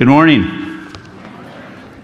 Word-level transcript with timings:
Good 0.00 0.08
morning. 0.08 0.88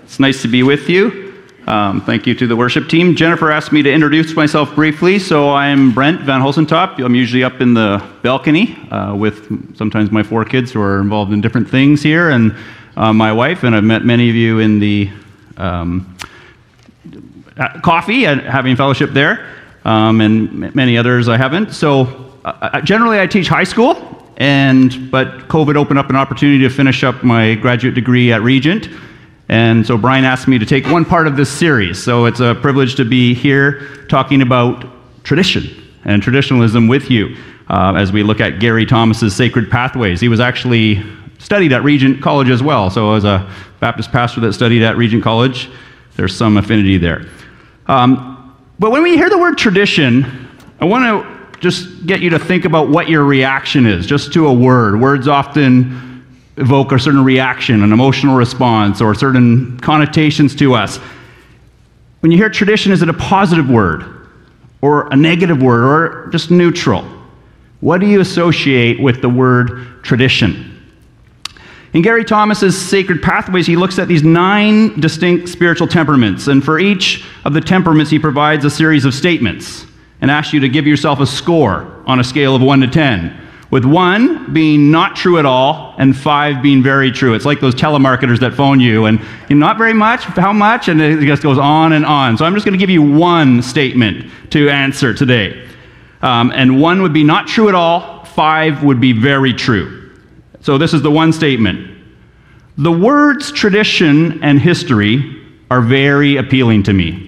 It's 0.04 0.20
nice 0.20 0.42
to 0.42 0.48
be 0.48 0.62
with 0.62 0.86
you. 0.90 1.42
Um, 1.66 2.02
thank 2.02 2.26
you 2.26 2.34
to 2.34 2.46
the 2.46 2.54
worship 2.54 2.90
team. 2.90 3.16
Jennifer 3.16 3.50
asked 3.50 3.72
me 3.72 3.82
to 3.82 3.90
introduce 3.90 4.36
myself 4.36 4.74
briefly, 4.74 5.18
so 5.18 5.48
I'm 5.48 5.92
Brent 5.92 6.20
Van 6.20 6.42
Hosentop. 6.42 7.02
I'm 7.02 7.14
usually 7.14 7.42
up 7.42 7.62
in 7.62 7.72
the 7.72 8.06
balcony 8.22 8.76
uh, 8.90 9.14
with 9.14 9.74
sometimes 9.78 10.10
my 10.10 10.22
four 10.22 10.44
kids 10.44 10.70
who 10.72 10.82
are 10.82 11.00
involved 11.00 11.32
in 11.32 11.40
different 11.40 11.70
things 11.70 12.02
here, 12.02 12.28
and 12.28 12.54
uh, 12.98 13.14
my 13.14 13.32
wife, 13.32 13.62
and 13.62 13.74
I've 13.74 13.82
met 13.82 14.04
many 14.04 14.28
of 14.28 14.36
you 14.36 14.58
in 14.58 14.78
the 14.78 15.10
um, 15.56 16.18
coffee 17.82 18.26
and 18.26 18.42
having 18.42 18.76
fellowship 18.76 19.12
there, 19.12 19.48
um, 19.86 20.20
and 20.20 20.74
many 20.74 20.98
others 20.98 21.30
I 21.30 21.38
haven't. 21.38 21.72
So 21.72 22.34
uh, 22.44 22.82
generally, 22.82 23.18
I 23.18 23.26
teach 23.26 23.48
high 23.48 23.64
school, 23.64 24.15
and 24.36 25.10
but 25.10 25.48
COVID 25.48 25.76
opened 25.76 25.98
up 25.98 26.10
an 26.10 26.16
opportunity 26.16 26.62
to 26.62 26.70
finish 26.70 27.04
up 27.04 27.22
my 27.22 27.54
graduate 27.54 27.94
degree 27.94 28.32
at 28.32 28.42
Regent. 28.42 28.88
And 29.48 29.86
so 29.86 29.96
Brian 29.96 30.24
asked 30.24 30.48
me 30.48 30.58
to 30.58 30.66
take 30.66 30.86
one 30.86 31.04
part 31.04 31.26
of 31.26 31.36
this 31.36 31.50
series. 31.50 32.02
So 32.02 32.24
it's 32.24 32.40
a 32.40 32.54
privilege 32.54 32.96
to 32.96 33.04
be 33.04 33.32
here 33.32 34.04
talking 34.08 34.42
about 34.42 34.84
tradition 35.22 35.64
and 36.04 36.22
traditionalism 36.22 36.88
with 36.88 37.10
you 37.10 37.36
uh, 37.68 37.94
as 37.96 38.12
we 38.12 38.22
look 38.22 38.40
at 38.40 38.58
Gary 38.58 38.84
Thomas's 38.84 39.34
Sacred 39.34 39.70
Pathways. 39.70 40.20
He 40.20 40.28
was 40.28 40.40
actually 40.40 41.02
studied 41.38 41.72
at 41.72 41.84
Regent 41.84 42.22
College 42.22 42.50
as 42.50 42.62
well. 42.62 42.90
So 42.90 43.12
as 43.14 43.24
a 43.24 43.48
Baptist 43.80 44.10
pastor 44.10 44.40
that 44.40 44.52
studied 44.52 44.82
at 44.82 44.96
Regent 44.96 45.22
College, 45.22 45.70
there's 46.16 46.34
some 46.34 46.56
affinity 46.56 46.98
there. 46.98 47.26
Um, 47.86 48.56
but 48.78 48.90
when 48.90 49.02
we 49.02 49.16
hear 49.16 49.30
the 49.30 49.38
word 49.38 49.56
tradition, 49.56 50.48
I 50.80 50.86
want 50.86 51.04
to 51.04 51.35
just 51.60 52.06
get 52.06 52.20
you 52.20 52.30
to 52.30 52.38
think 52.38 52.64
about 52.64 52.88
what 52.88 53.08
your 53.08 53.24
reaction 53.24 53.86
is, 53.86 54.06
just 54.06 54.32
to 54.34 54.46
a 54.46 54.52
word. 54.52 55.00
Words 55.00 55.28
often 55.28 56.24
evoke 56.56 56.92
a 56.92 56.98
certain 56.98 57.24
reaction, 57.24 57.82
an 57.82 57.92
emotional 57.92 58.36
response, 58.36 59.00
or 59.00 59.14
certain 59.14 59.78
connotations 59.80 60.54
to 60.56 60.74
us. 60.74 60.98
When 62.20 62.32
you 62.32 62.38
hear 62.38 62.48
tradition, 62.48 62.92
is 62.92 63.02
it 63.02 63.08
a 63.08 63.14
positive 63.14 63.68
word, 63.68 64.28
or 64.80 65.08
a 65.12 65.16
negative 65.16 65.62
word, 65.62 65.84
or 65.84 66.30
just 66.30 66.50
neutral? 66.50 67.04
What 67.80 68.00
do 68.00 68.06
you 68.06 68.20
associate 68.20 69.00
with 69.00 69.20
the 69.20 69.28
word 69.28 70.02
tradition? 70.02 70.72
In 71.92 72.02
Gary 72.02 72.24
Thomas's 72.24 72.76
Sacred 72.76 73.22
Pathways, 73.22 73.66
he 73.66 73.76
looks 73.76 73.98
at 73.98 74.08
these 74.08 74.22
nine 74.22 75.00
distinct 75.00 75.48
spiritual 75.48 75.86
temperaments, 75.86 76.48
and 76.48 76.64
for 76.64 76.78
each 76.78 77.24
of 77.44 77.54
the 77.54 77.60
temperaments, 77.60 78.10
he 78.10 78.18
provides 78.18 78.64
a 78.64 78.70
series 78.70 79.04
of 79.04 79.14
statements 79.14 79.86
and 80.20 80.30
asks 80.30 80.52
you 80.52 80.60
to 80.60 80.68
give 80.68 80.86
yourself 80.86 81.20
a 81.20 81.26
score 81.26 82.02
on 82.06 82.20
a 82.20 82.24
scale 82.24 82.54
of 82.54 82.62
1 82.62 82.80
to 82.80 82.86
10, 82.86 83.48
with 83.70 83.84
1 83.84 84.52
being 84.52 84.90
not 84.90 85.16
true 85.16 85.38
at 85.38 85.46
all 85.46 85.94
and 85.98 86.16
5 86.16 86.62
being 86.62 86.82
very 86.82 87.10
true. 87.10 87.34
It's 87.34 87.44
like 87.44 87.60
those 87.60 87.74
telemarketers 87.74 88.40
that 88.40 88.54
phone 88.54 88.80
you 88.80 89.06
and 89.06 89.20
you 89.48 89.56
know, 89.56 89.66
not 89.66 89.76
very 89.76 89.92
much, 89.92 90.24
how 90.24 90.52
much, 90.52 90.88
and 90.88 91.00
it 91.00 91.20
just 91.26 91.42
goes 91.42 91.58
on 91.58 91.92
and 91.92 92.06
on. 92.06 92.38
So 92.38 92.44
I'm 92.44 92.54
just 92.54 92.64
going 92.64 92.78
to 92.78 92.82
give 92.82 92.90
you 92.90 93.02
one 93.02 93.62
statement 93.62 94.30
to 94.52 94.68
answer 94.68 95.12
today. 95.12 95.68
Um, 96.22 96.52
and 96.54 96.80
1 96.80 97.02
would 97.02 97.12
be 97.12 97.24
not 97.24 97.46
true 97.46 97.68
at 97.68 97.74
all, 97.74 98.24
5 98.24 98.84
would 98.84 99.00
be 99.00 99.12
very 99.12 99.52
true. 99.52 100.14
So 100.60 100.78
this 100.78 100.94
is 100.94 101.02
the 101.02 101.10
one 101.10 101.32
statement. 101.32 101.96
The 102.78 102.92
words 102.92 103.52
tradition 103.52 104.42
and 104.42 104.60
history 104.60 105.42
are 105.70 105.80
very 105.80 106.36
appealing 106.36 106.82
to 106.84 106.92
me. 106.92 107.25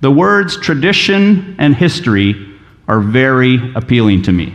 The 0.00 0.10
words 0.10 0.58
tradition 0.58 1.56
and 1.58 1.74
history 1.74 2.58
are 2.88 3.00
very 3.00 3.72
appealing 3.74 4.22
to 4.22 4.32
me. 4.32 4.54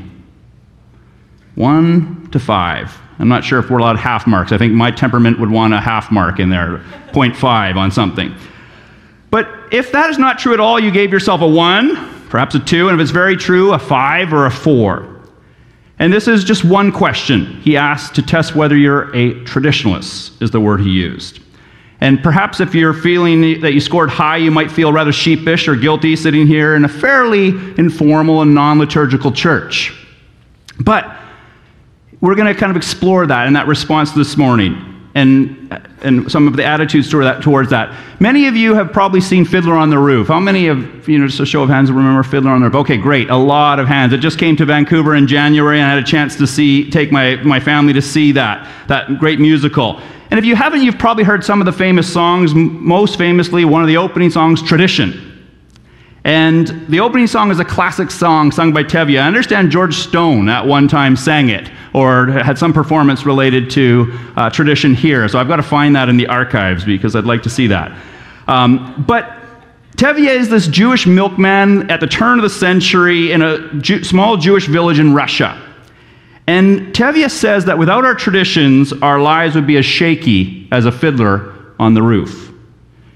One 1.55 2.29
to 2.31 2.39
five. 2.39 2.97
I'm 3.19 3.29
not 3.29 3.43
sure 3.43 3.59
if 3.59 3.69
we're 3.69 3.77
allowed 3.77 3.97
half 3.97 4.27
marks. 4.27 4.51
I 4.51 4.57
think 4.57 4.73
my 4.73 4.91
temperament 4.91 5.39
would 5.39 5.49
want 5.49 5.73
a 5.73 5.79
half 5.79 6.11
mark 6.11 6.39
in 6.39 6.49
there, 6.49 6.83
0.5 7.13 7.75
on 7.75 7.91
something. 7.91 8.35
But 9.31 9.47
if 9.71 9.91
that 9.93 10.09
is 10.09 10.17
not 10.17 10.37
true 10.37 10.53
at 10.53 10.59
all, 10.59 10.79
you 10.79 10.91
gave 10.91 11.11
yourself 11.11 11.41
a 11.41 11.47
one, 11.47 11.95
perhaps 12.29 12.55
a 12.55 12.59
two, 12.59 12.89
and 12.89 12.99
if 12.99 13.03
it's 13.03 13.11
very 13.11 13.37
true, 13.37 13.73
a 13.73 13.79
five 13.79 14.33
or 14.33 14.47
a 14.47 14.51
four. 14.51 15.15
And 15.99 16.11
this 16.11 16.27
is 16.27 16.43
just 16.43 16.65
one 16.65 16.91
question 16.91 17.61
he 17.61 17.77
asked 17.77 18.15
to 18.15 18.21
test 18.21 18.53
whether 18.53 18.75
you're 18.75 19.09
a 19.15 19.33
traditionalist, 19.45 20.41
is 20.41 20.51
the 20.51 20.59
word 20.59 20.81
he 20.81 20.89
used. 20.89 21.39
And 22.01 22.21
perhaps 22.21 22.59
if 22.59 22.75
you're 22.75 22.93
feeling 22.93 23.61
that 23.61 23.73
you 23.73 23.79
scored 23.79 24.09
high, 24.09 24.37
you 24.37 24.51
might 24.51 24.69
feel 24.69 24.91
rather 24.91 25.11
sheepish 25.11 25.67
or 25.67 25.75
guilty 25.75 26.15
sitting 26.15 26.45
here 26.45 26.75
in 26.75 26.85
a 26.85 26.89
fairly 26.89 27.49
informal 27.77 28.41
and 28.41 28.53
non 28.53 28.79
liturgical 28.79 29.31
church. 29.31 29.93
But 30.79 31.15
we're 32.21 32.35
going 32.35 32.53
to 32.53 32.59
kind 32.59 32.69
of 32.69 32.75
explore 32.75 33.25
that 33.27 33.47
in 33.47 33.53
that 33.53 33.67
response 33.67 34.11
this 34.11 34.35
morning 34.35 34.95
and, 35.15 35.81
and 36.01 36.29
some 36.29 36.45
of 36.45 36.57
the 36.57 36.65
attitudes 36.65 37.09
toward 37.09 37.25
that, 37.25 37.41
towards 37.41 37.69
that. 37.69 37.97
Many 38.19 38.47
of 38.47 38.55
you 38.57 38.73
have 38.75 38.91
probably 38.91 39.21
seen 39.21 39.45
Fiddler 39.45 39.75
on 39.75 39.89
the 39.89 39.97
Roof. 39.97 40.27
How 40.27 40.41
many 40.41 40.67
of, 40.67 41.07
you 41.07 41.17
know, 41.17 41.27
just 41.27 41.39
a 41.39 41.45
show 41.45 41.63
of 41.63 41.69
hands 41.69 41.89
remember 41.89 42.21
Fiddler 42.21 42.51
on 42.51 42.59
the 42.59 42.65
Roof? 42.65 42.75
Okay, 42.75 42.97
great. 42.97 43.29
A 43.29 43.37
lot 43.37 43.79
of 43.79 43.87
hands. 43.87 44.11
It 44.11 44.17
just 44.17 44.37
came 44.37 44.57
to 44.57 44.65
Vancouver 44.65 45.15
in 45.15 45.25
January 45.25 45.79
and 45.79 45.87
I 45.87 45.95
had 45.95 46.03
a 46.03 46.05
chance 46.05 46.35
to 46.35 46.45
see, 46.45 46.89
take 46.89 47.13
my, 47.13 47.37
my 47.37 47.61
family 47.61 47.93
to 47.93 48.01
see 48.01 48.33
that, 48.33 48.69
that 48.89 49.17
great 49.17 49.39
musical. 49.39 50.01
And 50.31 50.39
if 50.39 50.45
you 50.45 50.55
haven't, 50.55 50.81
you've 50.81 50.97
probably 50.97 51.23
heard 51.23 51.43
some 51.43 51.61
of 51.61 51.65
the 51.65 51.71
famous 51.71 52.11
songs, 52.11 52.53
most 52.55 53.17
famously, 53.17 53.63
one 53.63 53.81
of 53.81 53.87
the 53.87 53.97
opening 53.97 54.29
songs, 54.29 54.61
Tradition. 54.61 55.33
And 56.25 56.87
the 56.89 57.01
opening 57.01 57.27
song 57.27 57.51
is 57.51 57.59
a 57.59 57.65
classic 57.65 58.09
song 58.09 58.51
sung 58.51 58.73
by 58.73 58.83
Tevye. 58.83 59.21
I 59.21 59.27
understand 59.27 59.69
George 59.69 59.93
Stone 59.93 60.49
at 60.49 60.65
one 60.65 60.87
time 60.87 61.15
sang 61.15 61.49
it 61.49 61.69
or 61.93 62.25
had 62.25 62.57
some 62.57 62.73
performance 62.73 63.27
related 63.27 63.69
to 63.71 64.11
uh, 64.35 64.49
tradition 64.49 64.95
here. 64.95 65.27
So 65.27 65.37
I've 65.37 65.47
got 65.47 65.57
to 65.57 65.63
find 65.63 65.95
that 65.95 66.09
in 66.09 66.17
the 66.17 66.25
archives 66.25 66.83
because 66.83 67.15
I'd 67.15 67.25
like 67.25 67.43
to 67.43 67.49
see 67.51 67.67
that. 67.67 67.95
Um, 68.47 69.05
but 69.07 69.37
Tevye 69.97 70.35
is 70.35 70.49
this 70.49 70.67
Jewish 70.67 71.05
milkman 71.05 71.91
at 71.91 71.99
the 71.99 72.07
turn 72.07 72.39
of 72.39 72.43
the 72.43 72.49
century 72.49 73.31
in 73.31 73.43
a 73.43 73.73
Jew- 73.75 74.03
small 74.03 74.35
Jewish 74.35 74.65
village 74.65 74.97
in 74.97 75.13
Russia. 75.13 75.61
And 76.47 76.93
Tevye 76.93 77.29
says 77.29 77.65
that 77.65 77.77
without 77.77 78.05
our 78.05 78.15
traditions, 78.15 78.93
our 78.93 79.19
lives 79.19 79.55
would 79.55 79.65
be 79.65 79.77
as 79.77 79.85
shaky 79.85 80.67
as 80.71 80.85
a 80.85 80.91
fiddler 80.91 81.53
on 81.79 81.93
the 81.93 82.03
roof. 82.03 82.51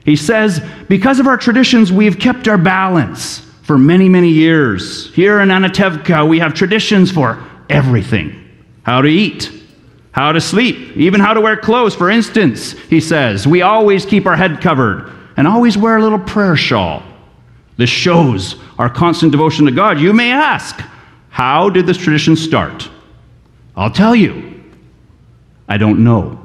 He 0.04 0.16
says, 0.16 0.62
because 0.88 1.20
of 1.20 1.28
our 1.28 1.38
traditions, 1.38 1.92
we've 1.92 2.18
kept 2.18 2.48
our 2.48 2.58
balance 2.58 3.40
for 3.62 3.78
many, 3.78 4.10
many 4.10 4.30
years. 4.30 5.14
Here 5.14 5.42
in 5.42 5.50
Anatevka, 5.50 6.28
we 6.28 6.40
have 6.40 6.56
traditions 6.56 7.12
for 7.12 7.44
everything 7.70 8.36
how 8.82 9.02
to 9.04 9.08
eat, 9.08 9.52
how 10.12 10.32
to 10.32 10.42
sleep, 10.42 10.98
even 10.98 11.20
how 11.20 11.36
to 11.36 11.42
wear 11.42 11.56
clothes. 11.56 11.94
For 11.94 12.10
instance, 12.10 12.72
he 12.72 13.00
says, 13.00 13.46
we 13.46 13.62
always 13.62 14.06
keep 14.06 14.26
our 14.26 14.36
head 14.36 14.62
covered 14.62 15.12
and 15.38 15.48
always 15.48 15.78
wear 15.78 15.98
a 15.98 16.02
little 16.02 16.18
prayer 16.18 16.56
shawl. 16.56 17.04
This 17.78 17.92
shows 17.92 18.56
our 18.80 18.90
constant 18.90 19.32
devotion 19.32 19.68
to 19.68 19.72
God. 19.72 20.00
You 20.00 20.12
may 20.12 20.32
ask, 20.32 20.82
how 21.30 21.70
did 21.70 21.86
this 21.86 21.98
tradition 21.98 22.36
start? 22.36 22.90
I'll 23.80 23.90
tell 23.90 24.14
you. 24.14 24.62
I 25.70 25.78
don't 25.78 26.04
know. 26.04 26.38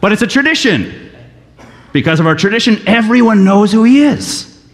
but 0.00 0.12
it's 0.12 0.22
a 0.22 0.28
tradition. 0.28 1.10
Because 1.92 2.20
of 2.20 2.26
our 2.28 2.36
tradition, 2.36 2.78
everyone 2.86 3.44
knows 3.44 3.72
who 3.72 3.82
he 3.82 4.04
is. 4.04 4.64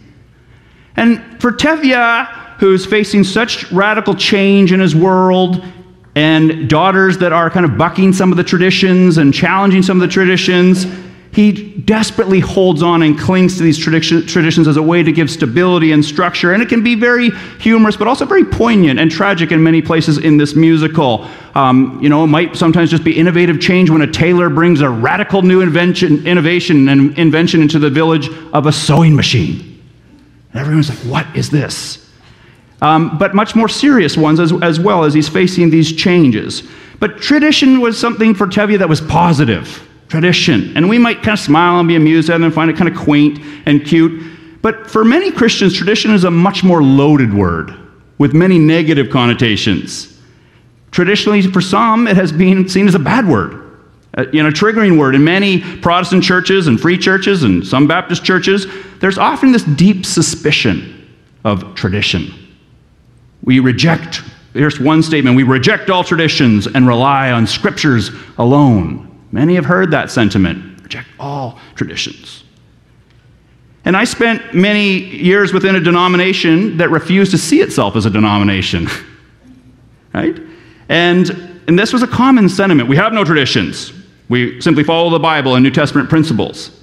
And 0.95 1.41
for 1.41 1.51
Tevye, 1.51 2.27
who's 2.59 2.85
facing 2.85 3.23
such 3.23 3.71
radical 3.71 4.13
change 4.13 4.71
in 4.71 4.79
his 4.79 4.95
world, 4.95 5.65
and 6.13 6.69
daughters 6.69 7.17
that 7.17 7.33
are 7.33 7.49
kind 7.49 7.65
of 7.65 7.75
bucking 7.75 8.13
some 8.13 8.31
of 8.31 8.37
the 8.37 8.43
traditions 8.43 9.17
and 9.17 9.33
challenging 9.33 9.81
some 9.81 9.97
of 9.97 10.07
the 10.07 10.13
traditions, 10.13 10.85
he 11.33 11.71
desperately 11.79 12.41
holds 12.41 12.83
on 12.83 13.03
and 13.03 13.17
clings 13.17 13.55
to 13.57 13.63
these 13.63 13.77
tradition, 13.77 14.25
traditions 14.27 14.67
as 14.67 14.75
a 14.75 14.81
way 14.81 15.01
to 15.01 15.13
give 15.13 15.31
stability 15.31 15.93
and 15.93 16.03
structure. 16.03 16.53
And 16.53 16.61
it 16.61 16.67
can 16.67 16.83
be 16.83 16.93
very 16.95 17.29
humorous, 17.59 17.95
but 17.95 18.07
also 18.07 18.25
very 18.25 18.43
poignant 18.43 18.99
and 18.99 19.09
tragic 19.09 19.51
in 19.51 19.63
many 19.63 19.81
places 19.81 20.17
in 20.17 20.35
this 20.35 20.55
musical. 20.55 21.25
Um, 21.55 21.99
you 22.01 22.09
know, 22.09 22.25
it 22.25 22.27
might 22.27 22.57
sometimes 22.57 22.89
just 22.91 23.05
be 23.05 23.17
innovative 23.17 23.61
change 23.61 23.89
when 23.89 24.01
a 24.01 24.11
tailor 24.11 24.49
brings 24.49 24.81
a 24.81 24.89
radical 24.89 25.41
new 25.41 25.61
invention, 25.61 26.27
innovation 26.27 26.89
and 26.89 27.17
invention 27.17 27.61
into 27.61 27.79
the 27.79 27.89
village 27.89 28.27
of 28.51 28.65
a 28.65 28.71
sewing 28.71 29.15
machine. 29.15 29.81
And 30.51 30.59
everyone's 30.59 30.89
like, 30.89 30.99
what 31.09 31.33
is 31.33 31.49
this? 31.49 32.09
Um, 32.81 33.17
but 33.17 33.33
much 33.33 33.55
more 33.55 33.69
serious 33.69 34.17
ones 34.17 34.39
as, 34.41 34.51
as 34.61 34.81
well 34.81 35.05
as 35.05 35.13
he's 35.13 35.29
facing 35.29 35.69
these 35.69 35.93
changes. 35.93 36.63
But 36.99 37.19
tradition 37.19 37.79
was 37.79 37.97
something 37.97 38.35
for 38.35 38.47
Tevye 38.47 38.79
that 38.79 38.89
was 38.89 38.99
positive 38.99 39.87
tradition. 40.11 40.75
And 40.75 40.89
we 40.89 40.99
might 40.99 41.23
kind 41.23 41.29
of 41.29 41.39
smile 41.39 41.79
and 41.79 41.87
be 41.87 41.95
amused 41.95 42.29
at 42.29 42.41
it 42.41 42.43
and 42.43 42.53
find 42.53 42.69
it 42.69 42.75
kind 42.75 42.89
of 42.89 42.97
quaint 42.97 43.39
and 43.65 43.83
cute. 43.83 44.61
But 44.61 44.91
for 44.91 45.05
many 45.05 45.31
Christians, 45.31 45.73
tradition 45.73 46.13
is 46.13 46.25
a 46.25 46.29
much 46.29 46.65
more 46.65 46.83
loaded 46.83 47.33
word 47.33 47.73
with 48.17 48.33
many 48.33 48.59
negative 48.59 49.09
connotations. 49.09 50.19
Traditionally, 50.91 51.41
for 51.43 51.61
some, 51.61 52.07
it 52.09 52.17
has 52.17 52.33
been 52.33 52.67
seen 52.67 52.89
as 52.89 52.93
a 52.93 52.99
bad 52.99 53.25
word, 53.25 53.79
a, 54.15 54.27
you 54.33 54.43
know, 54.43 54.49
triggering 54.49 54.99
word. 54.99 55.15
In 55.15 55.23
many 55.23 55.61
Protestant 55.77 56.25
churches 56.25 56.67
and 56.67 56.79
free 56.79 56.97
churches 56.97 57.43
and 57.43 57.65
some 57.65 57.87
Baptist 57.87 58.25
churches, 58.25 58.67
there's 58.99 59.17
often 59.17 59.53
this 59.53 59.63
deep 59.63 60.05
suspicion 60.05 61.09
of 61.45 61.73
tradition. 61.73 62.33
We 63.43 63.61
reject 63.61 64.21
here's 64.53 64.77
one 64.77 65.01
statement 65.01 65.37
we 65.37 65.43
reject 65.43 65.89
all 65.89 66.03
traditions 66.03 66.67
and 66.67 66.85
rely 66.85 67.31
on 67.31 67.47
scriptures 67.47 68.11
alone. 68.37 69.10
Many 69.31 69.55
have 69.55 69.65
heard 69.65 69.91
that 69.91 70.11
sentiment 70.11 70.81
reject 70.83 71.07
all 71.19 71.59
traditions. 71.75 72.43
And 73.85 73.97
I 73.97 74.03
spent 74.03 74.53
many 74.53 74.99
years 74.99 75.53
within 75.53 75.75
a 75.75 75.79
denomination 75.79 76.77
that 76.77 76.91
refused 76.91 77.31
to 77.31 77.37
see 77.37 77.61
itself 77.61 77.95
as 77.95 78.05
a 78.05 78.09
denomination. 78.09 78.87
right? 80.13 80.37
And, 80.89 81.29
and 81.67 81.79
this 81.79 81.93
was 81.93 82.03
a 82.03 82.07
common 82.07 82.47
sentiment. 82.49 82.89
We 82.89 82.97
have 82.97 83.13
no 83.13 83.23
traditions. 83.23 83.93
We 84.29 84.61
simply 84.61 84.83
follow 84.83 85.09
the 85.09 85.19
Bible 85.19 85.55
and 85.55 85.63
New 85.63 85.71
Testament 85.71 86.09
principles. 86.09 86.79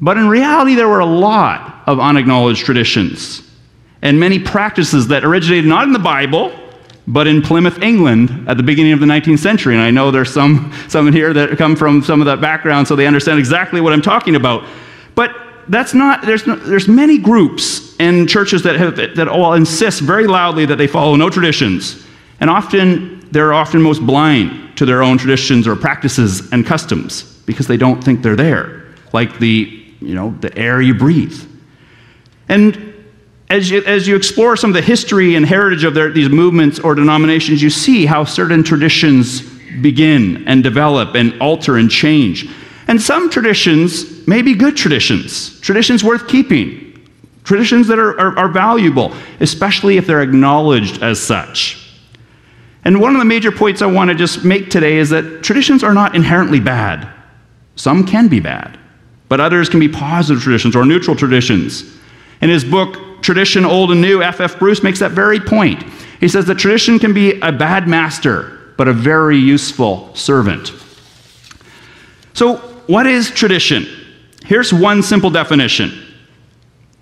But 0.00 0.16
in 0.16 0.28
reality, 0.28 0.74
there 0.74 0.88
were 0.88 1.00
a 1.00 1.06
lot 1.06 1.82
of 1.86 2.00
unacknowledged 2.00 2.64
traditions 2.64 3.42
and 4.02 4.18
many 4.18 4.38
practices 4.38 5.08
that 5.08 5.24
originated 5.24 5.66
not 5.66 5.84
in 5.84 5.92
the 5.92 5.98
Bible, 5.98 6.52
but 7.06 7.26
in 7.26 7.42
Plymouth, 7.42 7.82
England 7.82 8.48
at 8.48 8.56
the 8.56 8.62
beginning 8.62 8.92
of 8.92 9.00
the 9.00 9.06
19th 9.06 9.38
century. 9.38 9.74
And 9.74 9.82
I 9.82 9.90
know 9.90 10.10
there's 10.10 10.32
some, 10.32 10.72
some 10.88 11.08
in 11.08 11.12
here 11.12 11.32
that 11.32 11.56
come 11.58 11.76
from 11.76 12.02
some 12.02 12.20
of 12.20 12.26
that 12.26 12.40
background, 12.40 12.86
so 12.88 12.96
they 12.96 13.06
understand 13.06 13.38
exactly 13.38 13.80
what 13.80 13.92
I'm 13.92 14.02
talking 14.02 14.36
about. 14.36 14.64
But 15.14 15.34
that's 15.68 15.94
not, 15.94 16.22
there's, 16.22 16.46
no, 16.46 16.56
there's 16.56 16.88
many 16.88 17.18
groups 17.18 17.96
and 18.00 18.28
churches 18.28 18.62
that, 18.62 18.76
have, 18.76 18.96
that 18.96 19.28
all 19.28 19.54
insist 19.54 20.00
very 20.00 20.26
loudly 20.26 20.66
that 20.66 20.76
they 20.76 20.86
follow 20.86 21.16
no 21.16 21.30
traditions. 21.30 22.04
And 22.40 22.48
often, 22.48 23.20
they're 23.30 23.52
often 23.52 23.80
most 23.80 24.04
blind 24.04 24.76
to 24.76 24.86
their 24.86 25.02
own 25.02 25.18
traditions 25.18 25.68
or 25.68 25.76
practices 25.76 26.50
and 26.52 26.66
customs 26.66 27.40
because 27.46 27.66
they 27.66 27.76
don't 27.76 28.02
think 28.02 28.22
they're 28.22 28.36
there, 28.36 28.86
like 29.12 29.38
the, 29.38 29.84
you 30.00 30.14
know, 30.14 30.34
the 30.40 30.56
air 30.56 30.80
you 30.80 30.94
breathe. 30.94 31.38
And 32.48 32.89
as 33.50 33.68
you, 33.68 33.82
as 33.82 34.06
you 34.06 34.14
explore 34.14 34.56
some 34.56 34.70
of 34.70 34.74
the 34.74 34.80
history 34.80 35.34
and 35.34 35.44
heritage 35.44 35.82
of 35.82 35.92
their, 35.92 36.10
these 36.10 36.28
movements 36.28 36.78
or 36.78 36.94
denominations, 36.94 37.60
you 37.60 37.68
see 37.68 38.06
how 38.06 38.24
certain 38.24 38.62
traditions 38.62 39.42
begin 39.82 40.46
and 40.46 40.62
develop 40.62 41.16
and 41.16 41.38
alter 41.42 41.76
and 41.76 41.90
change. 41.90 42.48
And 42.86 43.02
some 43.02 43.28
traditions 43.28 44.26
may 44.26 44.40
be 44.40 44.54
good 44.54 44.76
traditions, 44.76 45.60
traditions 45.60 46.04
worth 46.04 46.28
keeping, 46.28 47.04
traditions 47.42 47.88
that 47.88 47.98
are, 47.98 48.18
are, 48.20 48.38
are 48.38 48.48
valuable, 48.48 49.14
especially 49.40 49.96
if 49.96 50.06
they're 50.06 50.22
acknowledged 50.22 51.02
as 51.02 51.20
such. 51.20 51.76
And 52.84 53.00
one 53.00 53.14
of 53.14 53.18
the 53.18 53.24
major 53.24 53.50
points 53.50 53.82
I 53.82 53.86
want 53.86 54.10
to 54.10 54.14
just 54.14 54.44
make 54.44 54.70
today 54.70 54.96
is 54.96 55.10
that 55.10 55.42
traditions 55.42 55.82
are 55.82 55.92
not 55.92 56.14
inherently 56.14 56.60
bad. 56.60 57.12
Some 57.74 58.06
can 58.06 58.28
be 58.28 58.38
bad, 58.38 58.78
but 59.28 59.40
others 59.40 59.68
can 59.68 59.80
be 59.80 59.88
positive 59.88 60.42
traditions 60.42 60.76
or 60.76 60.86
neutral 60.86 61.16
traditions. 61.16 61.96
In 62.40 62.48
his 62.48 62.64
book, 62.64 63.09
Tradition 63.22 63.64
Old 63.64 63.92
and 63.92 64.00
New, 64.00 64.22
F.F. 64.22 64.58
Bruce 64.58 64.82
makes 64.82 64.98
that 65.00 65.12
very 65.12 65.40
point. 65.40 65.82
He 66.20 66.28
says 66.28 66.46
that 66.46 66.58
tradition 66.58 66.98
can 66.98 67.12
be 67.12 67.40
a 67.40 67.52
bad 67.52 67.88
master, 67.88 68.72
but 68.76 68.88
a 68.88 68.92
very 68.92 69.36
useful 69.36 70.14
servant. 70.14 70.72
So, 72.34 72.56
what 72.86 73.06
is 73.06 73.30
tradition? 73.30 73.86
Here's 74.44 74.72
one 74.72 75.02
simple 75.02 75.30
definition 75.30 76.06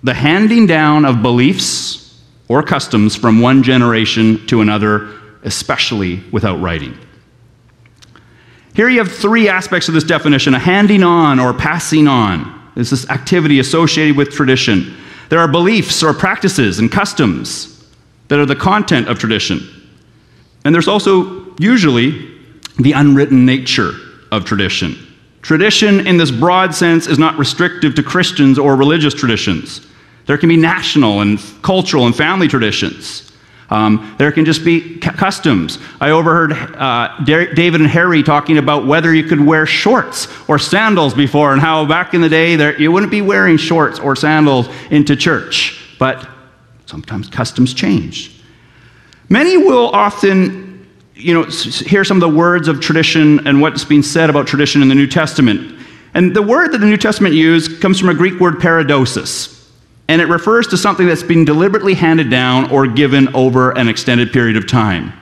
the 0.02 0.14
handing 0.14 0.66
down 0.66 1.04
of 1.04 1.22
beliefs 1.22 2.22
or 2.48 2.62
customs 2.62 3.16
from 3.16 3.40
one 3.40 3.62
generation 3.62 4.46
to 4.46 4.60
another, 4.60 5.18
especially 5.42 6.22
without 6.30 6.60
writing. 6.60 6.96
Here 8.74 8.88
you 8.88 8.98
have 8.98 9.10
three 9.10 9.48
aspects 9.48 9.88
of 9.88 9.94
this 9.94 10.04
definition 10.04 10.54
a 10.54 10.58
handing 10.58 11.02
on 11.02 11.40
or 11.40 11.52
passing 11.52 12.06
on. 12.06 12.54
Is 12.76 12.90
this 12.90 13.10
activity 13.10 13.58
associated 13.58 14.16
with 14.16 14.30
tradition. 14.30 14.96
There 15.28 15.38
are 15.38 15.48
beliefs 15.48 16.02
or 16.02 16.14
practices 16.14 16.78
and 16.78 16.90
customs 16.90 17.84
that 18.28 18.38
are 18.38 18.46
the 18.46 18.56
content 18.56 19.08
of 19.08 19.18
tradition. 19.18 19.60
And 20.64 20.74
there's 20.74 20.88
also 20.88 21.54
usually 21.58 22.34
the 22.78 22.92
unwritten 22.92 23.44
nature 23.44 23.92
of 24.30 24.44
tradition. 24.44 24.96
Tradition, 25.42 26.06
in 26.06 26.16
this 26.16 26.30
broad 26.30 26.74
sense, 26.74 27.06
is 27.06 27.18
not 27.18 27.38
restrictive 27.38 27.94
to 27.94 28.02
Christians 28.02 28.58
or 28.58 28.76
religious 28.76 29.14
traditions. 29.14 29.86
There 30.26 30.36
can 30.36 30.48
be 30.48 30.56
national 30.56 31.22
and 31.22 31.40
cultural 31.62 32.06
and 32.06 32.14
family 32.14 32.48
traditions. 32.48 33.27
Um, 33.70 34.14
there 34.18 34.32
can 34.32 34.46
just 34.46 34.64
be 34.64 34.98
customs. 34.98 35.78
I 36.00 36.10
overheard 36.10 36.52
uh, 36.52 37.22
David 37.24 37.80
and 37.80 37.90
Harry 37.90 38.22
talking 38.22 38.56
about 38.56 38.86
whether 38.86 39.14
you 39.14 39.24
could 39.24 39.44
wear 39.44 39.66
shorts 39.66 40.26
or 40.48 40.58
sandals 40.58 41.12
before, 41.12 41.52
and 41.52 41.60
how 41.60 41.84
back 41.84 42.14
in 42.14 42.22
the 42.22 42.30
day 42.30 42.56
there, 42.56 42.80
you 42.80 42.90
wouldn't 42.90 43.12
be 43.12 43.20
wearing 43.20 43.58
shorts 43.58 43.98
or 43.98 44.16
sandals 44.16 44.68
into 44.90 45.16
church. 45.16 45.84
But 45.98 46.26
sometimes 46.86 47.28
customs 47.28 47.74
change. 47.74 48.40
Many 49.28 49.58
will 49.58 49.90
often, 49.90 50.86
you 51.14 51.34
know, 51.34 51.44
hear 51.44 52.04
some 52.04 52.16
of 52.16 52.22
the 52.22 52.34
words 52.34 52.68
of 52.68 52.80
tradition 52.80 53.46
and 53.46 53.60
what's 53.60 53.84
being 53.84 54.02
said 54.02 54.30
about 54.30 54.46
tradition 54.46 54.80
in 54.80 54.88
the 54.88 54.94
New 54.94 55.06
Testament. 55.06 55.78
And 56.14 56.34
the 56.34 56.40
word 56.40 56.72
that 56.72 56.78
the 56.78 56.86
New 56.86 56.96
Testament 56.96 57.34
used 57.34 57.82
comes 57.82 58.00
from 58.00 58.08
a 58.08 58.14
Greek 58.14 58.40
word 58.40 58.60
paradosis 58.60 59.57
and 60.08 60.22
it 60.22 60.28
refers 60.28 60.66
to 60.68 60.76
something 60.76 61.06
that's 61.06 61.22
been 61.22 61.44
deliberately 61.44 61.94
handed 61.94 62.30
down 62.30 62.70
or 62.70 62.86
given 62.86 63.34
over 63.34 63.72
an 63.72 63.88
extended 63.88 64.32
period 64.32 64.56
of 64.56 64.66
time. 64.66 65.12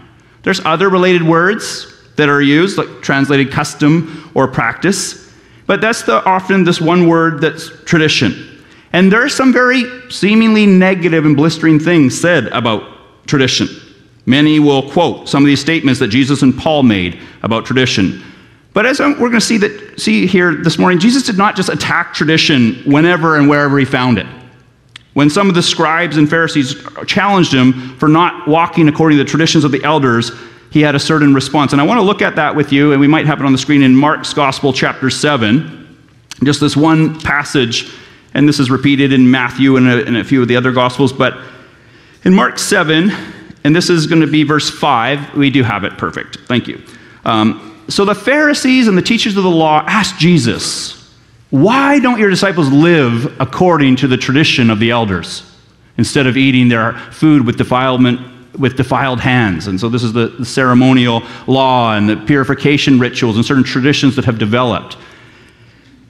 There's 0.45 0.61
other 0.65 0.89
related 0.89 1.25
words 1.25 1.93
that 2.15 2.29
are 2.29 2.41
used, 2.41 2.79
like 2.79 3.03
translated 3.03 3.51
custom 3.51 4.31
or 4.35 4.47
practice, 4.47 5.35
but 5.67 5.81
that's 5.81 6.03
the, 6.03 6.25
often 6.25 6.63
this 6.63 6.81
one 6.81 7.09
word 7.09 7.41
that's 7.41 7.69
tradition. 7.85 8.63
And 8.93 9.11
there 9.11 9.25
are 9.25 9.29
some 9.29 9.53
very 9.53 9.85
seemingly 10.09 10.65
negative 10.65 11.27
and 11.27 11.37
blistering 11.37 11.81
things 11.81 12.19
said 12.19 12.47
about 12.47 13.27
tradition. 13.27 13.69
Many 14.25 14.61
will 14.61 14.89
quote 14.91 15.29
some 15.29 15.43
of 15.43 15.49
these 15.49 15.61
statements 15.61 15.99
that 15.99 16.09
Jesus 16.09 16.43
and 16.43 16.57
Paul 16.57 16.85
made 16.85 17.21
about 17.43 17.67
tradition. 17.67 18.23
But 18.73 18.87
as 18.87 19.01
we're 19.01 19.17
going 19.17 19.33
to 19.33 19.41
see, 19.41 19.97
see 19.97 20.27
here 20.27 20.55
this 20.55 20.79
morning, 20.79 21.01
Jesus 21.01 21.25
did 21.25 21.37
not 21.37 21.57
just 21.57 21.69
attack 21.69 22.15
tradition 22.15 22.75
whenever 22.85 23.37
and 23.37 23.49
wherever 23.49 23.79
he 23.79 23.85
found 23.85 24.19
it 24.19 24.27
when 25.17 25.31
some 25.31 25.49
of 25.49 25.55
the 25.55 25.63
scribes 25.63 26.19
and 26.19 26.29
Pharisees 26.29 26.75
challenged 27.07 27.51
him 27.51 27.97
for 27.97 28.07
not 28.07 28.47
walking 28.47 28.87
according 28.87 29.17
to 29.17 29.25
the 29.25 29.31
traditions 29.31 29.65
of 29.65 29.73
the 29.73 29.83
elders, 29.83 30.31
he 30.71 30.83
had 30.83 30.95
a 30.95 30.99
certain 30.99 31.33
response. 31.33 31.73
And 31.73 31.81
I 31.81 31.87
want 31.87 31.97
to 31.97 32.03
look 32.03 32.21
at 32.21 32.37
that 32.37 32.55
with 32.55 32.71
you, 32.71 32.93
and 32.93 33.01
we 33.01 33.09
might 33.09 33.25
have 33.25 33.41
it 33.41 33.47
on 33.47 33.53
the 33.53 33.57
screen 33.57 33.83
in 33.83 33.97
Mark's 33.97 34.35
Gospel, 34.35 34.75
chapter 34.75 35.09
7. 35.09 36.05
Just 36.45 36.61
this 36.61 36.77
one 36.77 37.19
passage, 37.19 37.95
and 38.35 38.47
this 38.47 38.61
is 38.61 38.71
repeated 38.71 39.11
in 39.11 39.31
Matthew 39.31 39.79
and 39.79 39.89
a, 39.89 40.05
and 40.05 40.19
a 40.19 40.23
few 40.23 40.43
of 40.43 40.49
the 40.49 40.57
other 40.57 40.71
Gospels, 40.71 41.15
but 41.15 41.39
in 42.25 42.35
Mark 42.35 42.59
7, 42.59 43.11
and 43.65 43.75
this 43.75 43.89
is 43.89 44.07
going 44.07 44.21
to 44.21 44.27
be 44.27 44.43
verse 44.43 44.69
5, 44.69 45.35
we 45.35 45.49
do 45.49 45.63
have 45.63 45.85
it 45.85 45.97
perfect. 45.97 46.41
Thank 46.41 46.69
you. 46.69 46.83
Um, 47.25 47.83
so 47.89 48.05
the 48.05 48.15
Pharisees 48.15 48.87
and 48.87 48.99
the 48.99 49.03
teachers 49.03 49.35
of 49.39 49.45
the 49.45 49.51
law 49.51 49.83
asked 49.87 50.19
Jesus, 50.19 51.06
why 51.51 52.01
don't 52.01 52.19
your 52.19 52.31
disciples 52.31 52.71
live 52.71 53.41
according 53.41 53.97
to 53.97 54.09
the 54.09 54.17
tradition 54.17 54.69
of 54.69 54.81
the 54.81 54.91
elders 54.91 55.49
instead 55.97 56.27
of 56.27 56.37
eating 56.37 56.69
their 56.69 56.95
food 57.13 57.47
with 57.47 57.57
defilement 57.57 58.21
with 58.59 58.77
defiled 58.77 59.21
hands? 59.21 59.67
And 59.67 59.79
so 59.79 59.89
this 59.89 60.03
is 60.03 60.13
the, 60.13 60.29
the 60.29 60.45
ceremonial 60.45 61.23
law 61.47 61.95
and 61.95 62.09
the 62.09 62.17
purification 62.17 62.99
rituals 62.99 63.37
and 63.37 63.45
certain 63.45 63.65
traditions 63.65 64.17
that 64.17 64.25
have 64.25 64.39
developed. 64.39 64.97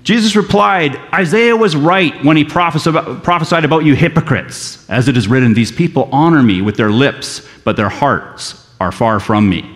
Jesus 0.05 0.37
replied, 0.37 0.97
Isaiah 1.13 1.57
was 1.57 1.75
right 1.75 2.25
when 2.25 2.37
he 2.37 2.45
prophesied 2.45 3.65
about 3.65 3.85
you 3.85 3.97
hypocrites, 3.97 4.89
as 4.89 5.09
it 5.09 5.17
is 5.17 5.27
written, 5.27 5.53
These 5.53 5.73
people 5.73 6.09
honor 6.13 6.45
me 6.45 6.63
with 6.63 6.77
their 6.77 6.93
lips, 6.93 7.47
but 7.65 7.77
their 7.77 7.89
hearts 7.89 8.71
are 8.81 8.93
far 8.93 9.19
from 9.19 9.49
me. 9.51 9.76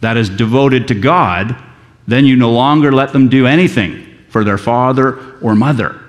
that 0.00 0.16
is 0.16 0.28
devoted 0.28 0.88
to 0.88 0.94
God, 0.94 1.56
then 2.06 2.24
you 2.24 2.36
no 2.36 2.50
longer 2.50 2.92
let 2.92 3.12
them 3.12 3.28
do 3.28 3.46
anything 3.46 4.06
for 4.28 4.44
their 4.44 4.58
father 4.58 5.38
or 5.40 5.54
mother. 5.54 6.00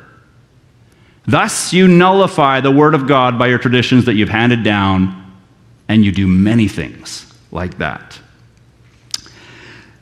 Thus, 1.25 1.71
you 1.74 1.88
nullify 1.88 2.62
the 2.62 2.71
word 2.71 2.95
of 2.95 3.07
God 3.07 3.38
by 3.38 3.48
your 3.48 3.60
traditions 3.60 4.05
that 4.05 4.15
you've 4.15 4.29
handed 4.29 4.63
down, 4.63 5.39
and 5.88 6.03
you 6.03 6.12
do 6.12 6.27
many 6.27 6.67
things 6.67 7.31
like 7.51 7.77
that. 7.77 8.19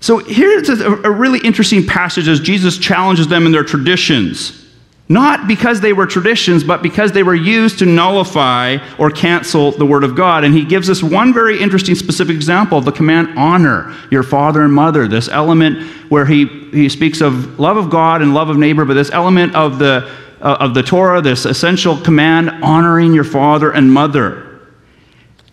So, 0.02 0.20
here's 0.20 0.70
a, 0.70 1.12
really 1.12 1.40
interesting 1.40 1.86
passage 1.86 2.30
as 2.30 2.40
Jesus 2.40 2.78
challenges 2.78 3.28
them 3.28 3.46
in 3.46 3.52
their 3.52 3.66
traditions. 3.66 4.69
Not 5.12 5.48
because 5.48 5.82
they 5.82 5.92
were 5.92 6.06
traditions, 6.06 6.64
but 6.64 6.84
because 6.84 7.12
they 7.12 7.24
were 7.24 7.36
used 7.36 7.80
to 7.80 7.86
nullify 7.88 8.78
or 9.00 9.10
cancel 9.10 9.72
the 9.72 9.86
Word 9.86 10.04
of 10.04 10.16
God. 10.16 10.44
And 10.44 10.54
he 10.54 10.64
gives 10.64 10.88
us 10.88 11.02
one 11.02 11.34
very 11.34 11.60
interesting 11.60 11.96
specific 11.96 12.36
example 12.36 12.78
of 12.78 12.86
the 12.86 12.92
command 12.92 13.38
honor 13.38 13.96
your 14.12 14.22
father 14.22 14.62
and 14.62 14.72
mother, 14.72 15.08
this 15.08 15.28
element 15.28 15.82
where 16.10 16.28
he, 16.28 16.46
he 16.46 16.90
speaks 16.90 17.22
of 17.22 17.60
love 17.60 17.76
of 17.76 17.90
God 17.90 18.22
and 18.22 18.36
love 18.36 18.50
of 18.50 18.58
neighbor, 18.58 18.86
but 18.86 18.94
this 18.94 19.10
element 19.12 19.56
of 19.56 19.80
the, 19.80 20.12
uh, 20.42 20.58
of 20.60 20.76
the 20.76 20.84
Torah, 20.84 21.22
this 21.22 21.46
essential 21.46 21.98
command 21.98 22.64
honoring 22.64 23.12
your 23.12 23.24
father 23.24 23.72
and 23.72 23.92
mother. 23.92 24.49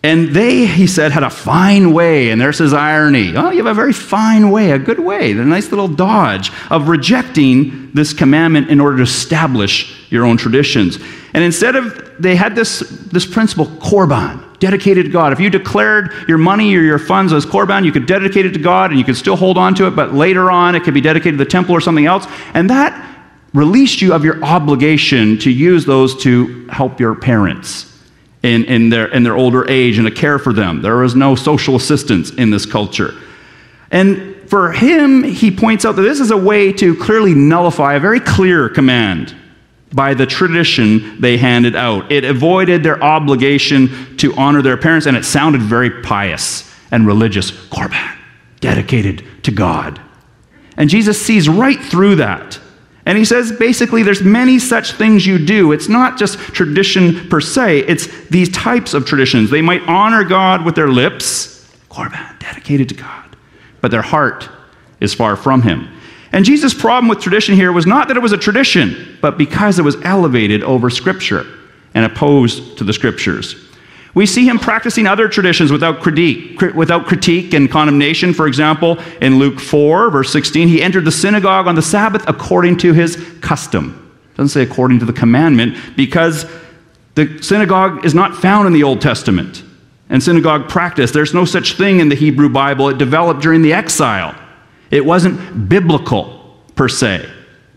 And 0.07 0.29
they, 0.29 0.65
he 0.65 0.87
said, 0.87 1.11
had 1.11 1.23
a 1.23 1.29
fine 1.29 1.91
way, 1.91 2.29
and 2.29 2.39
there's 2.39 2.59
his 2.59 2.71
irony. 2.71 3.35
Oh, 3.35 3.51
you 3.51 3.57
have 3.57 3.65
a 3.65 3.73
very 3.73 3.91
fine 3.91 4.51
way, 4.51 4.71
a 4.71 4.79
good 4.79 5.01
way, 5.01 5.31
a 5.31 5.35
nice 5.35 5.69
little 5.69 5.89
dodge 5.89 6.49
of 6.69 6.87
rejecting 6.87 7.91
this 7.91 8.13
commandment 8.13 8.69
in 8.69 8.79
order 8.79 8.95
to 8.95 9.03
establish 9.03 10.09
your 10.09 10.23
own 10.23 10.37
traditions. 10.37 10.97
And 11.33 11.43
instead 11.43 11.75
of, 11.75 12.15
they 12.19 12.37
had 12.37 12.55
this, 12.55 12.79
this 13.11 13.25
principle, 13.25 13.65
korban, 13.65 14.57
dedicated 14.59 15.07
to 15.07 15.11
God. 15.11 15.33
If 15.33 15.41
you 15.41 15.49
declared 15.49 16.13
your 16.25 16.37
money 16.37 16.73
or 16.77 16.83
your 16.83 16.99
funds 16.99 17.33
as 17.33 17.45
korban, 17.45 17.83
you 17.83 17.91
could 17.91 18.05
dedicate 18.05 18.45
it 18.45 18.53
to 18.53 18.59
God 18.59 18.91
and 18.91 18.97
you 18.97 19.03
could 19.03 19.17
still 19.17 19.35
hold 19.35 19.57
on 19.57 19.75
to 19.75 19.87
it, 19.87 19.91
but 19.97 20.13
later 20.13 20.49
on 20.49 20.73
it 20.73 20.83
could 20.83 20.93
be 20.93 21.01
dedicated 21.01 21.37
to 21.37 21.43
the 21.43 21.49
temple 21.49 21.75
or 21.75 21.81
something 21.81 22.05
else. 22.05 22.25
And 22.53 22.69
that 22.69 23.25
released 23.53 24.01
you 24.01 24.13
of 24.13 24.23
your 24.23 24.41
obligation 24.41 25.37
to 25.39 25.51
use 25.51 25.83
those 25.83 26.23
to 26.23 26.65
help 26.67 26.97
your 26.97 27.13
parents 27.13 27.96
in, 28.43 28.65
in, 28.65 28.89
their, 28.89 29.07
in 29.07 29.23
their 29.23 29.35
older 29.35 29.69
age 29.69 29.97
and 29.97 30.07
to 30.07 30.13
care 30.13 30.39
for 30.39 30.53
them. 30.53 30.81
There 30.81 30.97
was 30.97 31.15
no 31.15 31.35
social 31.35 31.75
assistance 31.75 32.31
in 32.31 32.49
this 32.49 32.65
culture. 32.65 33.13
And 33.91 34.35
for 34.49 34.71
him, 34.71 35.23
he 35.23 35.51
points 35.51 35.85
out 35.85 35.95
that 35.95 36.03
this 36.03 36.19
is 36.19 36.31
a 36.31 36.37
way 36.37 36.71
to 36.73 36.95
clearly 36.95 37.33
nullify 37.33 37.95
a 37.95 37.99
very 37.99 38.19
clear 38.19 38.69
command 38.69 39.35
by 39.93 40.13
the 40.13 40.25
tradition 40.25 41.19
they 41.21 41.37
handed 41.37 41.75
out. 41.75 42.11
It 42.11 42.23
avoided 42.23 42.83
their 42.83 43.01
obligation 43.01 44.17
to 44.17 44.33
honor 44.35 44.61
their 44.61 44.77
parents, 44.77 45.07
and 45.07 45.15
it 45.15 45.25
sounded 45.25 45.61
very 45.61 46.01
pious 46.01 46.69
and 46.91 47.07
religious. 47.07 47.51
Korban, 47.51 48.15
dedicated 48.59 49.25
to 49.43 49.51
God. 49.51 50.01
And 50.75 50.89
Jesus 50.89 51.21
sees 51.21 51.49
right 51.49 51.79
through 51.79 52.17
that. 52.17 52.59
And 53.07 53.17
he 53.17 53.23
says 53.23 53.53
basically 53.53 54.03
there's 54.03 54.21
many 54.21 54.59
such 54.59 54.91
things 54.91 55.25
you 55.25 55.39
do. 55.39 55.71
It's 55.71 55.87
not 55.87 56.19
just 56.19 56.37
tradition 56.37 57.29
per 57.29 57.39
se, 57.39 57.79
it's 57.87 58.07
these 58.27 58.49
types 58.49 58.93
of 58.93 59.05
traditions. 59.05 59.49
They 59.49 59.61
might 59.61 59.81
honor 59.83 60.25
God 60.25 60.65
with 60.65 60.75
their 60.75 60.89
lips, 60.89 61.73
korban, 61.89 62.37
dedicated 62.37 62.89
to 62.89 62.95
God, 62.95 63.37
but 63.79 63.91
their 63.91 64.01
heart 64.01 64.49
is 64.99 65.13
far 65.13 65.37
from 65.37 65.61
him. 65.61 65.87
And 66.33 66.43
Jesus' 66.43 66.73
problem 66.73 67.07
with 67.07 67.21
tradition 67.21 67.55
here 67.55 67.71
was 67.71 67.87
not 67.87 68.09
that 68.09 68.17
it 68.17 68.19
was 68.19 68.33
a 68.33 68.37
tradition, 68.37 69.17
but 69.21 69.37
because 69.37 69.79
it 69.79 69.83
was 69.83 69.95
elevated 70.03 70.61
over 70.63 70.89
Scripture 70.89 71.45
and 71.93 72.03
opposed 72.03 72.77
to 72.77 72.83
the 72.83 72.91
Scriptures. 72.91 73.55
We 74.17 74.25
see 74.25 74.49
him 74.49 74.57
practicing 74.57 75.05
other 75.05 75.27
traditions 75.27 75.71
without 75.71 76.01
critique, 76.01 76.59
without 76.73 77.05
critique 77.05 77.53
and 77.53 77.69
condemnation. 77.69 78.33
For 78.33 78.47
example, 78.47 78.97
in 79.21 79.37
Luke 79.37 79.59
4, 79.59 80.09
verse 80.09 80.31
16, 80.31 80.67
he 80.67 80.81
entered 80.81 81.05
the 81.05 81.11
synagogue 81.11 81.67
on 81.67 81.75
the 81.75 81.83
Sabbath 81.83 82.27
according 82.27 82.77
to 82.77 82.93
his 82.93 83.15
custom. 83.41 84.17
It 84.31 84.37
doesn't 84.37 84.49
say 84.49 84.63
according 84.63 84.97
to 85.01 85.05
the 85.05 85.13
commandment, 85.13 85.77
because 85.95 86.47
the 87.13 87.43
synagogue 87.43 88.07
is 88.07 88.15
not 88.15 88.35
found 88.35 88.65
in 88.65 88.73
the 88.73 88.81
Old 88.81 89.01
Testament. 89.01 89.61
And 90.09 90.23
synagogue 90.23 90.67
practice, 90.67 91.11
there's 91.11 91.35
no 91.35 91.45
such 91.45 91.77
thing 91.77 91.99
in 91.99 92.09
the 92.09 92.15
Hebrew 92.15 92.49
Bible. 92.49 92.89
It 92.89 92.97
developed 92.97 93.43
during 93.43 93.61
the 93.61 93.73
exile. 93.73 94.33
It 94.89 95.05
wasn't 95.05 95.69
biblical 95.69 96.57
per 96.75 96.89
se. 96.89 97.29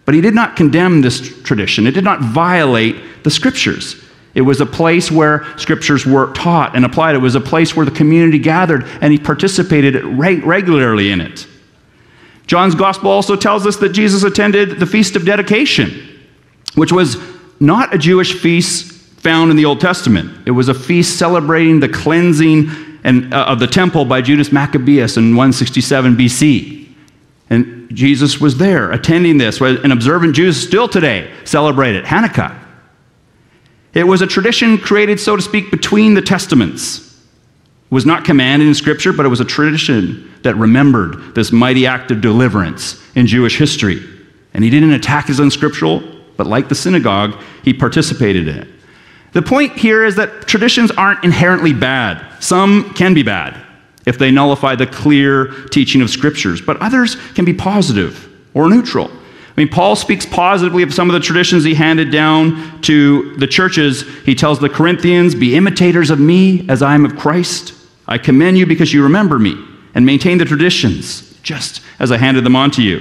But 0.07 0.15
he 0.15 0.23
did 0.23 0.35
not 0.35 0.57
condemn 0.57 1.03
this 1.03 1.21
tradition, 1.43 1.87
it 1.87 1.93
did 1.93 2.05
not 2.05 2.23
violate 2.23 3.25
the 3.25 3.31
scriptures. 3.31 4.03
It 4.35 4.43
was 4.43 4.61
a 4.61 4.67
place 4.67 5.11
where 5.11 5.45
scriptures 5.59 6.07
were 6.07 6.33
taught 6.33 6.77
and 6.77 6.85
applied. 6.85 7.17
It 7.17 7.19
was 7.19 7.35
a 7.35 7.41
place 7.41 7.75
where 7.75 7.85
the 7.85 7.93
community 7.93 8.39
gathered, 8.39 8.85
and 9.01 9.13
he 9.13 9.19
participated 9.19 10.05
regularly 10.05 11.11
in 11.11 11.21
it. 11.21 11.47
John's 12.47 12.75
gospel 12.75 13.11
also 13.11 13.37
tells 13.37 13.67
us 13.67 13.77
that 13.77 13.91
Jesus 13.91 14.23
attended 14.23 14.81
the 14.81 14.87
Feast 14.87 15.17
of 15.17 15.25
Dedication, 15.25 16.19
which 16.75 16.93
was 16.93 17.17
not 17.61 17.95
a 17.95 17.99
Jewish 17.99 18.41
feast 18.41 18.93
found 19.21 19.51
in 19.51 19.57
the 19.57 19.65
Old 19.65 19.81
Testament. 19.81 20.47
It 20.47 20.53
was 20.53 20.69
a 20.69 20.75
feast 20.75 21.19
celebrating 21.19 21.81
the 21.81 21.89
cleansing 21.89 22.71
and, 23.05 23.33
uh, 23.33 23.45
of 23.45 23.59
the 23.59 23.67
temple 23.67 24.05
by 24.05 24.21
Judas 24.21 24.51
Maccabeus 24.51 25.17
in 25.17 25.37
167 25.37 26.17
BC. 26.17 26.89
And 27.51 27.89
Jesus 27.93 28.41
was 28.41 28.59
there 28.59 28.93
attending 28.93 29.39
this, 29.39 29.61
and 29.61 29.93
observant 29.93 30.35
Jews 30.35 30.57
still 30.57 30.89
today 30.89 31.31
celebrate 31.45 31.97
it, 31.97 32.05
Hanukkah. 32.05 32.60
It 33.93 34.05
was 34.05 34.23
a 34.23 34.27
tradition 34.27 34.79
created, 34.79 35.19
so 35.19 35.37
to 35.37 35.43
speak, 35.43 35.71
between 35.71 36.15
the 36.15 36.23
testaments. 36.23 37.01
It 37.01 37.95
was 37.95 38.07
not 38.07 38.25
commanded 38.25 38.69
in 38.69 38.75
Scripture, 38.75 39.13
but 39.13 39.27
it 39.27 39.31
was 39.31 39.41
a 39.41 39.45
tradition 39.45 40.33
that 40.43 40.55
remembered 40.57 41.35
this 41.35 41.51
mighty 41.51 41.87
act 41.87 42.11
of 42.11 42.21
deliverance 42.21 43.03
in 43.17 43.27
Jewish 43.27 43.59
history. 43.59 44.01
And 44.55 44.63
he 44.63 44.71
didn't 44.71 44.93
attack 44.93 45.27
his 45.27 45.41
unscriptural, 45.41 46.03
but 46.37 46.47
like 46.47 46.69
the 46.69 46.75
synagogue, 46.75 47.37
he 47.65 47.73
participated 47.73 48.49
in 48.49 48.59
it. 48.59 48.69
The 49.33 49.43
point 49.43 49.77
here 49.77 50.05
is 50.05 50.17
that 50.17 50.49
traditions 50.49 50.91
aren't 50.93 51.23
inherently 51.25 51.73
bad. 51.73 52.43
Some 52.43 52.95
can 52.95 53.15
be 53.15 53.23
bad 53.23 53.61
if 54.07 54.19
they 54.19 54.31
nullify 54.31 54.75
the 54.75 54.87
clear 54.87 55.47
teaching 55.71 56.01
of 56.01 56.11
scriptures, 56.11 56.61
but 56.61 56.77
others 56.79 57.17
can 57.35 57.45
be 57.45 57.55
positive 57.55 58.29
or 58.55 58.69
neutral. 58.69 59.11
I 59.61 59.63
mean, 59.65 59.73
Paul 59.73 59.95
speaks 59.95 60.25
positively 60.25 60.83
of 60.83 60.95
some 60.95 61.11
of 61.11 61.13
the 61.13 61.21
traditions 61.21 61.65
he 61.65 61.75
handed 61.75 62.11
down 62.11 62.81
to 62.81 63.37
the 63.37 63.47
churches. 63.47 64.09
He 64.25 64.35
tells 64.35 64.59
the 64.59 64.71
Corinthians, 64.71 65.35
Be 65.35 65.55
imitators 65.55 66.09
of 66.09 66.19
me 66.19 66.67
as 66.71 66.81
I 66.81 66.95
am 66.95 67.05
of 67.05 67.15
Christ. 67.19 67.75
I 68.09 68.17
commend 68.17 68.57
you 68.57 68.65
because 68.65 68.95
you 68.95 69.03
remember 69.03 69.39
me 69.39 69.63
and 69.95 70.07
maintain 70.07 70.39
the 70.39 70.47
traditions, 70.47 71.39
just 71.43 71.83
as 71.99 72.11
I 72.11 72.17
handed 72.17 72.43
them 72.43 72.57
on 72.57 72.71
to 72.71 72.83
you. 72.83 73.01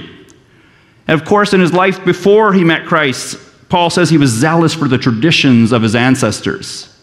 And 1.07 1.17
of 1.17 1.25
course, 1.25 1.53
in 1.53 1.61
his 1.61 1.71
life 1.71 2.03
before 2.03 2.51
he 2.51 2.65
met 2.65 2.85
Christ, 2.85 3.39
Paul 3.69 3.89
says 3.89 4.09
he 4.09 4.17
was 4.17 4.31
zealous 4.31 4.73
for 4.73 4.89
the 4.89 4.97
traditions 4.97 5.71
of 5.71 5.81
his 5.81 5.95
ancestors. 5.95 6.93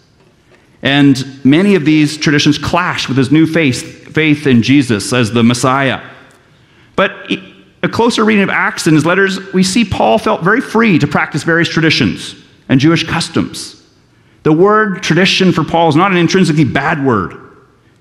And 0.82 1.42
many 1.46 1.76
of 1.76 1.86
these 1.86 2.18
traditions 2.18 2.58
clash 2.58 3.08
with 3.08 3.16
his 3.16 3.32
new 3.32 3.46
faith, 3.46 4.12
faith 4.12 4.46
in 4.46 4.62
Jesus 4.62 5.14
as 5.14 5.32
the 5.32 5.42
Messiah. 5.42 6.02
But 6.94 7.30
a 7.86 7.88
closer 7.88 8.24
reading 8.24 8.42
of 8.42 8.50
Acts 8.50 8.86
and 8.86 8.94
his 8.94 9.06
letters, 9.06 9.52
we 9.54 9.62
see 9.62 9.84
Paul 9.84 10.18
felt 10.18 10.42
very 10.42 10.60
free 10.60 10.98
to 10.98 11.06
practice 11.06 11.42
various 11.42 11.68
traditions 11.68 12.34
and 12.68 12.78
Jewish 12.78 13.04
customs. 13.04 13.82
The 14.42 14.52
word 14.52 15.02
tradition 15.02 15.52
for 15.52 15.64
Paul 15.64 15.88
is 15.88 15.96
not 15.96 16.10
an 16.10 16.18
intrinsically 16.18 16.64
bad 16.64 17.04
word. 17.04 17.34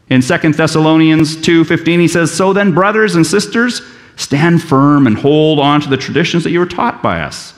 In 0.09 0.21
2 0.21 0.53
Thessalonians 0.53 1.35
2:15 1.37 1.99
he 1.99 2.07
says, 2.07 2.31
"So 2.31 2.53
then 2.53 2.71
brothers 2.71 3.15
and 3.15 3.25
sisters, 3.25 3.81
stand 4.15 4.61
firm 4.61 5.07
and 5.07 5.17
hold 5.17 5.59
on 5.59 5.81
to 5.81 5.89
the 5.89 5.97
traditions 5.97 6.43
that 6.43 6.51
you 6.51 6.59
were 6.59 6.65
taught 6.65 7.01
by 7.01 7.21
us, 7.21 7.53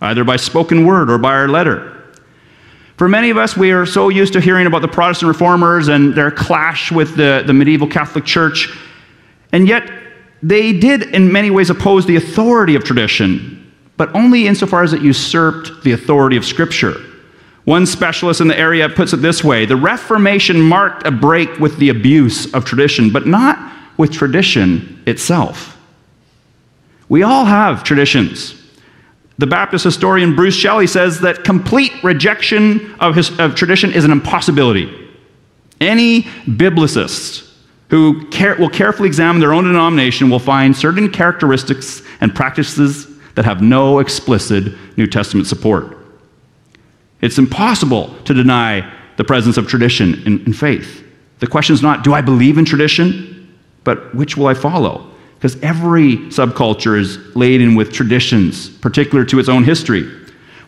either 0.00 0.24
by 0.24 0.36
spoken 0.36 0.84
word 0.84 1.10
or 1.10 1.18
by 1.18 1.32
our 1.32 1.48
letter." 1.48 1.92
For 2.96 3.08
many 3.08 3.30
of 3.30 3.36
us, 3.36 3.56
we 3.56 3.70
are 3.70 3.86
so 3.86 4.08
used 4.08 4.32
to 4.32 4.40
hearing 4.40 4.66
about 4.66 4.82
the 4.82 4.88
Protestant 4.88 5.28
reformers 5.28 5.86
and 5.88 6.14
their 6.14 6.32
clash 6.32 6.90
with 6.90 7.14
the, 7.16 7.44
the 7.46 7.52
medieval 7.52 7.86
Catholic 7.86 8.24
Church, 8.24 8.68
and 9.52 9.68
yet 9.68 9.88
they 10.42 10.72
did, 10.72 11.02
in 11.14 11.32
many 11.32 11.50
ways, 11.50 11.70
oppose 11.70 12.06
the 12.06 12.16
authority 12.16 12.74
of 12.74 12.84
tradition, 12.84 13.72
but 13.96 14.14
only 14.14 14.46
insofar 14.46 14.82
as 14.82 14.92
it 14.92 15.02
usurped 15.02 15.82
the 15.82 15.92
authority 15.92 16.36
of 16.36 16.44
Scripture. 16.44 16.94
One 17.64 17.84
specialist 17.84 18.40
in 18.40 18.48
the 18.48 18.58
area 18.58 18.88
puts 18.88 19.12
it 19.12 19.18
this 19.18 19.42
way 19.42 19.66
The 19.66 19.76
Reformation 19.76 20.60
marked 20.60 21.06
a 21.06 21.10
break 21.10 21.58
with 21.58 21.76
the 21.78 21.90
abuse 21.90 22.52
of 22.54 22.64
tradition, 22.64 23.12
but 23.12 23.26
not 23.26 23.72
with 23.96 24.12
tradition 24.12 25.02
itself. 25.06 25.76
We 27.08 27.22
all 27.22 27.44
have 27.44 27.82
traditions. 27.84 28.54
The 29.38 29.46
Baptist 29.46 29.84
historian 29.84 30.34
Bruce 30.34 30.56
Shelley 30.56 30.86
says 30.86 31.20
that 31.20 31.44
complete 31.44 31.92
rejection 32.02 32.94
of, 33.00 33.14
his, 33.14 33.38
of 33.38 33.54
tradition 33.54 33.92
is 33.92 34.04
an 34.04 34.10
impossibility. 34.10 35.08
Any 35.80 36.22
biblicist 36.22 37.47
who 37.88 38.26
care, 38.28 38.54
will 38.56 38.68
carefully 38.68 39.06
examine 39.06 39.40
their 39.40 39.52
own 39.52 39.64
denomination 39.64 40.28
will 40.30 40.38
find 40.38 40.76
certain 40.76 41.10
characteristics 41.10 42.02
and 42.20 42.34
practices 42.34 43.08
that 43.34 43.44
have 43.44 43.62
no 43.62 43.98
explicit 43.98 44.74
New 44.96 45.06
Testament 45.06 45.46
support. 45.46 45.96
It's 47.20 47.38
impossible 47.38 48.14
to 48.24 48.34
deny 48.34 48.92
the 49.16 49.24
presence 49.24 49.56
of 49.56 49.66
tradition 49.66 50.14
in, 50.26 50.44
in 50.44 50.52
faith. 50.52 51.04
The 51.40 51.46
question 51.46 51.74
is 51.74 51.82
not, 51.82 52.04
do 52.04 52.14
I 52.14 52.20
believe 52.20 52.58
in 52.58 52.64
tradition? 52.64 53.56
But 53.84 54.14
which 54.14 54.36
will 54.36 54.46
I 54.46 54.54
follow? 54.54 55.10
Because 55.36 55.60
every 55.62 56.16
subculture 56.28 56.98
is 56.98 57.18
laden 57.36 57.74
with 57.74 57.92
traditions, 57.92 58.68
particular 58.68 59.24
to 59.26 59.38
its 59.38 59.48
own 59.48 59.64
history. 59.64 60.10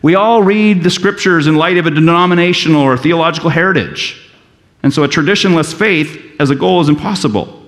We 0.01 0.15
all 0.15 0.41
read 0.41 0.81
the 0.81 0.89
scriptures 0.89 1.45
in 1.45 1.55
light 1.55 1.77
of 1.77 1.85
a 1.85 1.91
denominational 1.91 2.81
or 2.81 2.97
theological 2.97 3.49
heritage. 3.49 4.30
And 4.83 4.93
so 4.93 5.03
a 5.03 5.07
traditionless 5.07 5.73
faith 5.73 6.35
as 6.39 6.49
a 6.49 6.55
goal 6.55 6.81
is 6.81 6.89
impossible. 6.89 7.61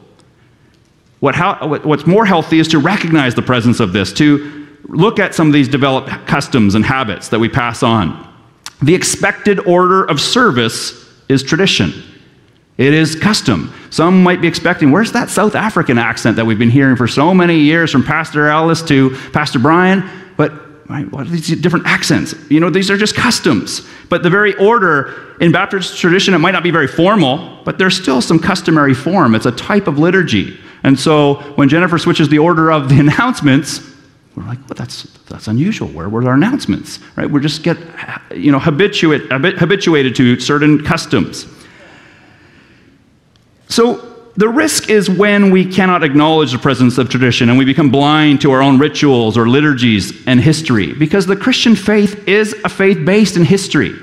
What 1.19 1.35
how, 1.35 1.77
what's 1.79 2.05
more 2.05 2.25
healthy 2.25 2.59
is 2.59 2.67
to 2.69 2.79
recognize 2.79 3.35
the 3.35 3.41
presence 3.41 3.79
of 3.79 3.93
this, 3.93 4.11
to 4.13 4.67
look 4.89 5.19
at 5.19 5.33
some 5.33 5.47
of 5.47 5.53
these 5.53 5.69
developed 5.69 6.09
customs 6.27 6.75
and 6.75 6.83
habits 6.83 7.29
that 7.29 7.39
we 7.39 7.47
pass 7.47 7.83
on. 7.83 8.29
The 8.81 8.93
expected 8.93 9.59
order 9.65 10.03
of 10.03 10.19
service 10.19 11.09
is 11.29 11.41
tradition. 11.41 11.93
It 12.77 12.93
is 12.93 13.15
custom. 13.15 13.73
Some 13.91 14.23
might 14.23 14.41
be 14.41 14.47
expecting, 14.47 14.91
where's 14.91 15.11
that 15.11 15.29
South 15.29 15.55
African 15.55 15.97
accent 15.97 16.35
that 16.37 16.45
we've 16.45 16.59
been 16.59 16.71
hearing 16.71 16.95
for 16.95 17.07
so 17.07 17.33
many 17.33 17.59
years 17.59 17.91
from 17.91 18.03
Pastor 18.03 18.47
Ellis 18.49 18.81
to 18.83 19.15
Pastor 19.31 19.59
Brian? 19.59 20.09
But 20.35 20.51
right, 20.89 21.09
what 21.11 21.27
are 21.27 21.29
these 21.29 21.47
different 21.59 21.85
accents? 21.85 22.35
You 22.49 22.59
know, 22.59 22.69
these 22.69 22.91
are 22.91 22.97
just 22.97 23.15
customs. 23.15 23.87
But 24.09 24.23
the 24.23 24.29
very 24.29 24.55
order 24.55 25.35
in 25.39 25.51
Baptist 25.51 25.97
tradition, 25.97 26.33
it 26.33 26.39
might 26.39 26.51
not 26.51 26.63
be 26.63 26.71
very 26.71 26.87
formal, 26.87 27.61
but 27.63 27.77
there's 27.77 27.99
still 27.99 28.21
some 28.21 28.39
customary 28.39 28.93
form. 28.93 29.35
It's 29.35 29.45
a 29.45 29.51
type 29.51 29.87
of 29.87 29.97
liturgy. 29.97 30.59
And 30.83 30.99
so 30.99 31.35
when 31.55 31.69
Jennifer 31.69 31.97
switches 31.97 32.29
the 32.29 32.39
order 32.39 32.71
of 32.71 32.89
the 32.89 32.99
announcements, 32.99 33.81
we're 34.35 34.43
like, 34.43 34.59
well, 34.61 34.75
that's, 34.75 35.03
that's 35.29 35.47
unusual. 35.47 35.87
Where 35.89 36.09
were 36.09 36.27
our 36.27 36.33
announcements? 36.33 36.99
Right? 37.15 37.29
We 37.29 37.39
just 37.39 37.63
get, 37.63 37.77
you 38.35 38.51
know, 38.51 38.59
habituate, 38.59 39.31
habituated 39.31 40.15
to 40.15 40.39
certain 40.39 40.83
customs. 40.83 41.45
So 43.69 44.12
the 44.35 44.49
risk 44.49 44.89
is 44.89 45.09
when 45.09 45.51
we 45.51 45.63
cannot 45.71 46.03
acknowledge 46.03 46.53
the 46.53 46.57
presence 46.57 46.97
of 46.97 47.07
tradition 47.07 47.49
and 47.49 47.57
we 47.57 47.65
become 47.65 47.91
blind 47.91 48.41
to 48.41 48.51
our 48.51 48.63
own 48.63 48.79
rituals 48.79 49.37
or 49.37 49.47
liturgies 49.47 50.25
and 50.25 50.41
history. 50.41 50.91
Because 50.93 51.27
the 51.27 51.35
Christian 51.35 51.75
faith 51.75 52.27
is 52.27 52.53
a 52.63 52.69
faith 52.69 53.05
based 53.05 53.37
in 53.37 53.43
history 53.43 53.93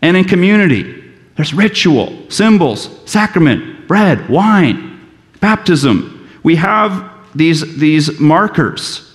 and 0.00 0.16
in 0.16 0.24
community. 0.24 1.12
There's 1.34 1.52
ritual, 1.52 2.30
symbols, 2.30 2.90
sacrament, 3.10 3.88
bread, 3.88 4.28
wine, 4.28 5.00
baptism. 5.40 6.30
We 6.44 6.54
have 6.56 7.10
these, 7.34 7.76
these 7.78 8.20
markers. 8.20 9.08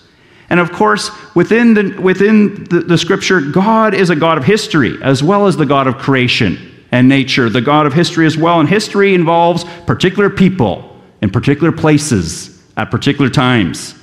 And 0.50 0.59
of 0.59 0.74
course, 0.74 1.12
within, 1.33 1.75
the, 1.75 1.97
within 2.01 2.65
the, 2.65 2.79
the 2.81 2.97
scripture, 2.97 3.39
God 3.39 3.93
is 3.93 4.09
a 4.09 4.15
God 4.15 4.38
of 4.38 4.43
history 4.43 5.01
as 5.01 5.24
well 5.24 5.47
as 5.47 5.55
the 5.55 5.65
God 5.65 5.88
of 5.88 5.97
creation 5.97 6.66
and 6.91 7.10
nature, 7.10 7.50
the 7.50 7.62
God 7.62 7.86
of 7.86 7.94
history 7.94 8.25
as 8.25 8.38
well. 8.38 8.60
And 8.60 8.70
history 8.70 9.13
involves 9.13 9.63
particular 9.86 10.29
people 10.29 10.96
in 11.22 11.29
particular 11.29 11.72
places 11.72 12.62
at 12.77 12.91
particular 12.91 13.29
times. 13.29 13.96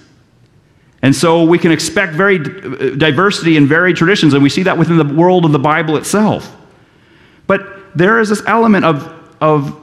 And 1.03 1.15
so 1.15 1.45
we 1.45 1.59
can 1.59 1.71
expect 1.71 2.15
very 2.15 2.39
uh, 2.39 2.97
diversity 2.97 3.57
and 3.57 3.69
varied 3.69 3.97
traditions, 3.97 4.33
and 4.33 4.43
we 4.43 4.49
see 4.49 4.63
that 4.63 4.79
within 4.79 4.97
the 4.97 5.05
world 5.05 5.45
of 5.45 5.53
the 5.53 5.59
Bible 5.59 5.97
itself. 5.97 6.57
But 7.47 7.95
there 7.95 8.21
is 8.21 8.31
this 8.31 8.43
element 8.47 8.85
of, 8.85 9.13
of 9.41 9.81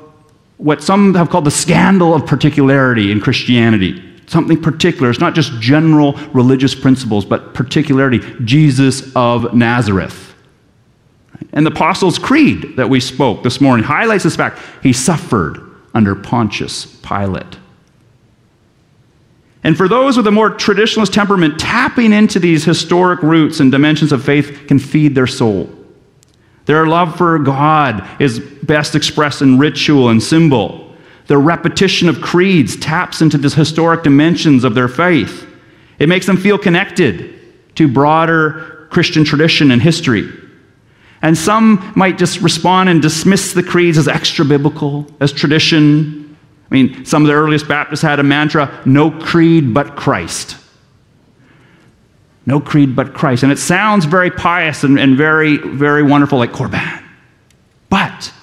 what 0.58 0.82
some 0.82 1.14
have 1.14 1.30
called 1.30 1.46
the 1.46 1.52
scandal 1.52 2.14
of 2.14 2.26
particularity 2.26 3.12
in 3.12 3.22
Christianity. 3.22 4.04
Something 4.26 4.62
particular. 4.62 5.10
It's 5.10 5.20
not 5.20 5.36
just 5.36 5.54
general 5.60 6.14
religious 6.34 6.74
principles, 6.74 7.24
but 7.24 7.54
particularity. 7.54 8.20
Jesus 8.44 9.16
of 9.16 9.54
Nazareth. 9.54 10.31
And 11.54 11.66
the 11.66 11.72
Apostles' 11.72 12.20
Creed 12.20 12.76
that 12.78 12.90
we 12.90 13.00
spoke 13.00 13.44
this 13.44 13.60
morning 13.60 13.86
highlights 13.86 14.24
this 14.24 14.36
fact. 14.36 14.60
He 14.84 14.94
suffered 14.94 15.60
under 15.94 16.16
Pontius 16.16 16.86
Pilate. 16.86 17.58
And 19.64 19.78
for 19.78 19.88
those 19.88 20.18
with 20.18 20.26
a 20.28 20.32
more 20.32 20.50
traditionalist 20.50 21.14
temperament, 21.14 21.60
tapping 21.60 22.14
into 22.14 22.40
these 22.40 22.66
historic 22.66 23.22
roots 23.22 23.60
and 23.60 23.72
dimensions 23.72 24.12
of 24.12 24.24
faith 24.24 24.66
can 24.68 24.80
feed 24.80 25.14
their 25.14 25.28
soul. 25.28 25.70
Their 26.66 26.88
love 26.88 27.16
for 27.18 27.38
God 27.40 28.08
is 28.22 28.40
best 28.40 28.96
expressed 28.96 29.42
in 29.42 29.60
ritual 29.60 30.10
and 30.10 30.22
symbol. 30.22 30.96
The 31.28 31.38
repetition 31.38 32.10
of 32.10 32.22
creeds 32.22 32.76
taps 32.76 33.22
into 33.22 33.38
these 33.38 33.54
historic 33.54 34.04
dimensions 34.04 34.64
of 34.64 34.74
their 34.74 34.88
faith. 34.88 35.48
It 36.00 36.10
makes 36.10 36.26
them 36.26 36.38
feel 36.38 36.58
connected 36.58 37.76
to 37.76 37.88
broader 37.88 38.88
Christian 38.90 39.24
tradition 39.24 39.72
and 39.72 39.82
history. 39.82 40.30
And 41.22 41.38
some 41.38 41.94
might 41.96 42.18
just 42.18 42.42
respond 42.42 42.90
and 42.90 43.02
dismiss 43.02 43.54
the 43.54 43.62
creeds 43.62 43.98
as 43.98 44.08
extra 44.08 44.44
biblical, 44.44 45.06
as 45.20 45.32
tradition. 45.32 46.38
I 46.70 46.74
mean, 46.74 47.06
some 47.06 47.22
of 47.22 47.28
the 47.28 47.34
earliest 47.34 47.68
Baptists 47.68 48.02
had 48.02 48.20
a 48.20 48.24
mantra 48.24 48.82
no 48.86 49.12
creed 49.12 49.74
but 49.74 49.96
Christ. 49.96 50.58
No 52.46 52.60
creed 52.60 52.96
but 52.96 53.14
Christ. 53.14 53.44
And 53.44 53.52
it 53.52 53.60
sounds 53.60 54.06
very 54.06 54.32
pious 54.32 54.84
and, 54.84 55.00
and 55.00 55.16
very, 55.16 55.58
very 55.58 56.02
wonderful, 56.02 56.40
like 56.40 56.52
Corban. 56.52 57.04
But 57.90 58.34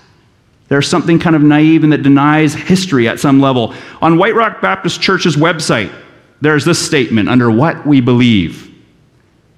there's 0.68 0.86
something 0.86 1.18
kind 1.18 1.34
of 1.34 1.42
naive 1.42 1.82
and 1.82 1.92
that 1.92 2.02
denies 2.02 2.54
history 2.54 3.08
at 3.08 3.18
some 3.18 3.40
level. 3.40 3.74
On 4.00 4.18
White 4.18 4.34
Rock 4.34 4.60
Baptist 4.60 5.00
Church's 5.00 5.36
website, 5.36 5.92
there's 6.40 6.64
this 6.64 6.84
statement 6.84 7.28
under 7.28 7.50
what 7.50 7.84
we 7.86 8.00
believe. 8.00 8.72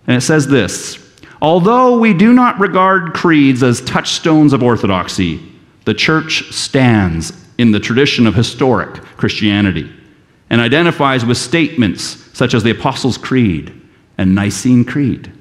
And 0.06 0.16
it 0.16 0.22
says 0.22 0.46
this 0.46 1.09
Although 1.42 1.98
we 1.98 2.12
do 2.12 2.32
not 2.32 2.60
regard 2.60 3.14
creeds 3.14 3.62
as 3.62 3.80
touchstones 3.80 4.52
of 4.52 4.62
orthodoxy, 4.62 5.40
the 5.86 5.94
church 5.94 6.52
stands 6.52 7.32
in 7.56 7.70
the 7.70 7.80
tradition 7.80 8.26
of 8.26 8.34
historic 8.34 8.94
Christianity 9.16 9.90
and 10.50 10.60
identifies 10.60 11.24
with 11.24 11.38
statements 11.38 12.02
such 12.34 12.52
as 12.52 12.62
the 12.62 12.70
Apostles' 12.70 13.16
Creed 13.16 13.72
and 14.18 14.34
Nicene 14.34 14.84
Creed. 14.84 15.32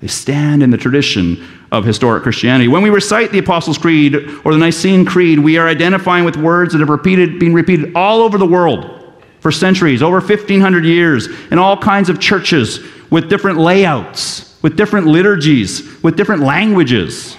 They 0.00 0.06
stand 0.06 0.62
in 0.62 0.70
the 0.70 0.76
tradition 0.76 1.46
of 1.72 1.84
historic 1.84 2.22
Christianity. 2.22 2.68
When 2.68 2.82
we 2.82 2.90
recite 2.90 3.32
the 3.32 3.38
Apostles' 3.38 3.78
Creed 3.78 4.14
or 4.44 4.52
the 4.52 4.58
Nicene 4.58 5.04
Creed, 5.04 5.38
we 5.38 5.58
are 5.58 5.68
identifying 5.68 6.24
with 6.24 6.36
words 6.36 6.72
that 6.72 6.78
have 6.78 6.88
repeated, 6.88 7.38
been 7.38 7.52
repeated 7.52 7.94
all 7.94 8.20
over 8.22 8.38
the 8.38 8.46
world 8.46 9.12
for 9.40 9.50
centuries, 9.50 10.02
over 10.02 10.20
1,500 10.20 10.84
years, 10.84 11.28
in 11.50 11.58
all 11.58 11.76
kinds 11.76 12.08
of 12.08 12.20
churches 12.20 12.80
with 13.10 13.28
different 13.28 13.58
layouts 13.58 14.49
with 14.62 14.76
different 14.76 15.06
liturgies, 15.06 16.02
with 16.02 16.16
different 16.16 16.42
languages. 16.42 17.36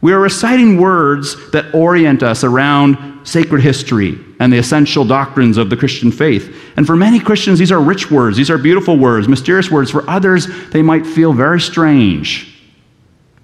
We 0.00 0.12
are 0.12 0.18
reciting 0.18 0.78
words 0.78 1.50
that 1.52 1.74
orient 1.74 2.22
us 2.22 2.44
around 2.44 3.26
sacred 3.26 3.62
history 3.62 4.18
and 4.40 4.52
the 4.52 4.58
essential 4.58 5.04
doctrines 5.04 5.56
of 5.56 5.70
the 5.70 5.76
Christian 5.76 6.10
faith. 6.10 6.72
And 6.76 6.86
for 6.86 6.96
many 6.96 7.20
Christians, 7.20 7.60
these 7.60 7.70
are 7.70 7.80
rich 7.80 8.10
words, 8.10 8.36
these 8.36 8.50
are 8.50 8.58
beautiful 8.58 8.98
words, 8.98 9.28
mysterious 9.28 9.70
words. 9.70 9.90
For 9.90 10.08
others, 10.10 10.48
they 10.70 10.82
might 10.82 11.06
feel 11.06 11.32
very 11.32 11.60
strange, 11.60 12.60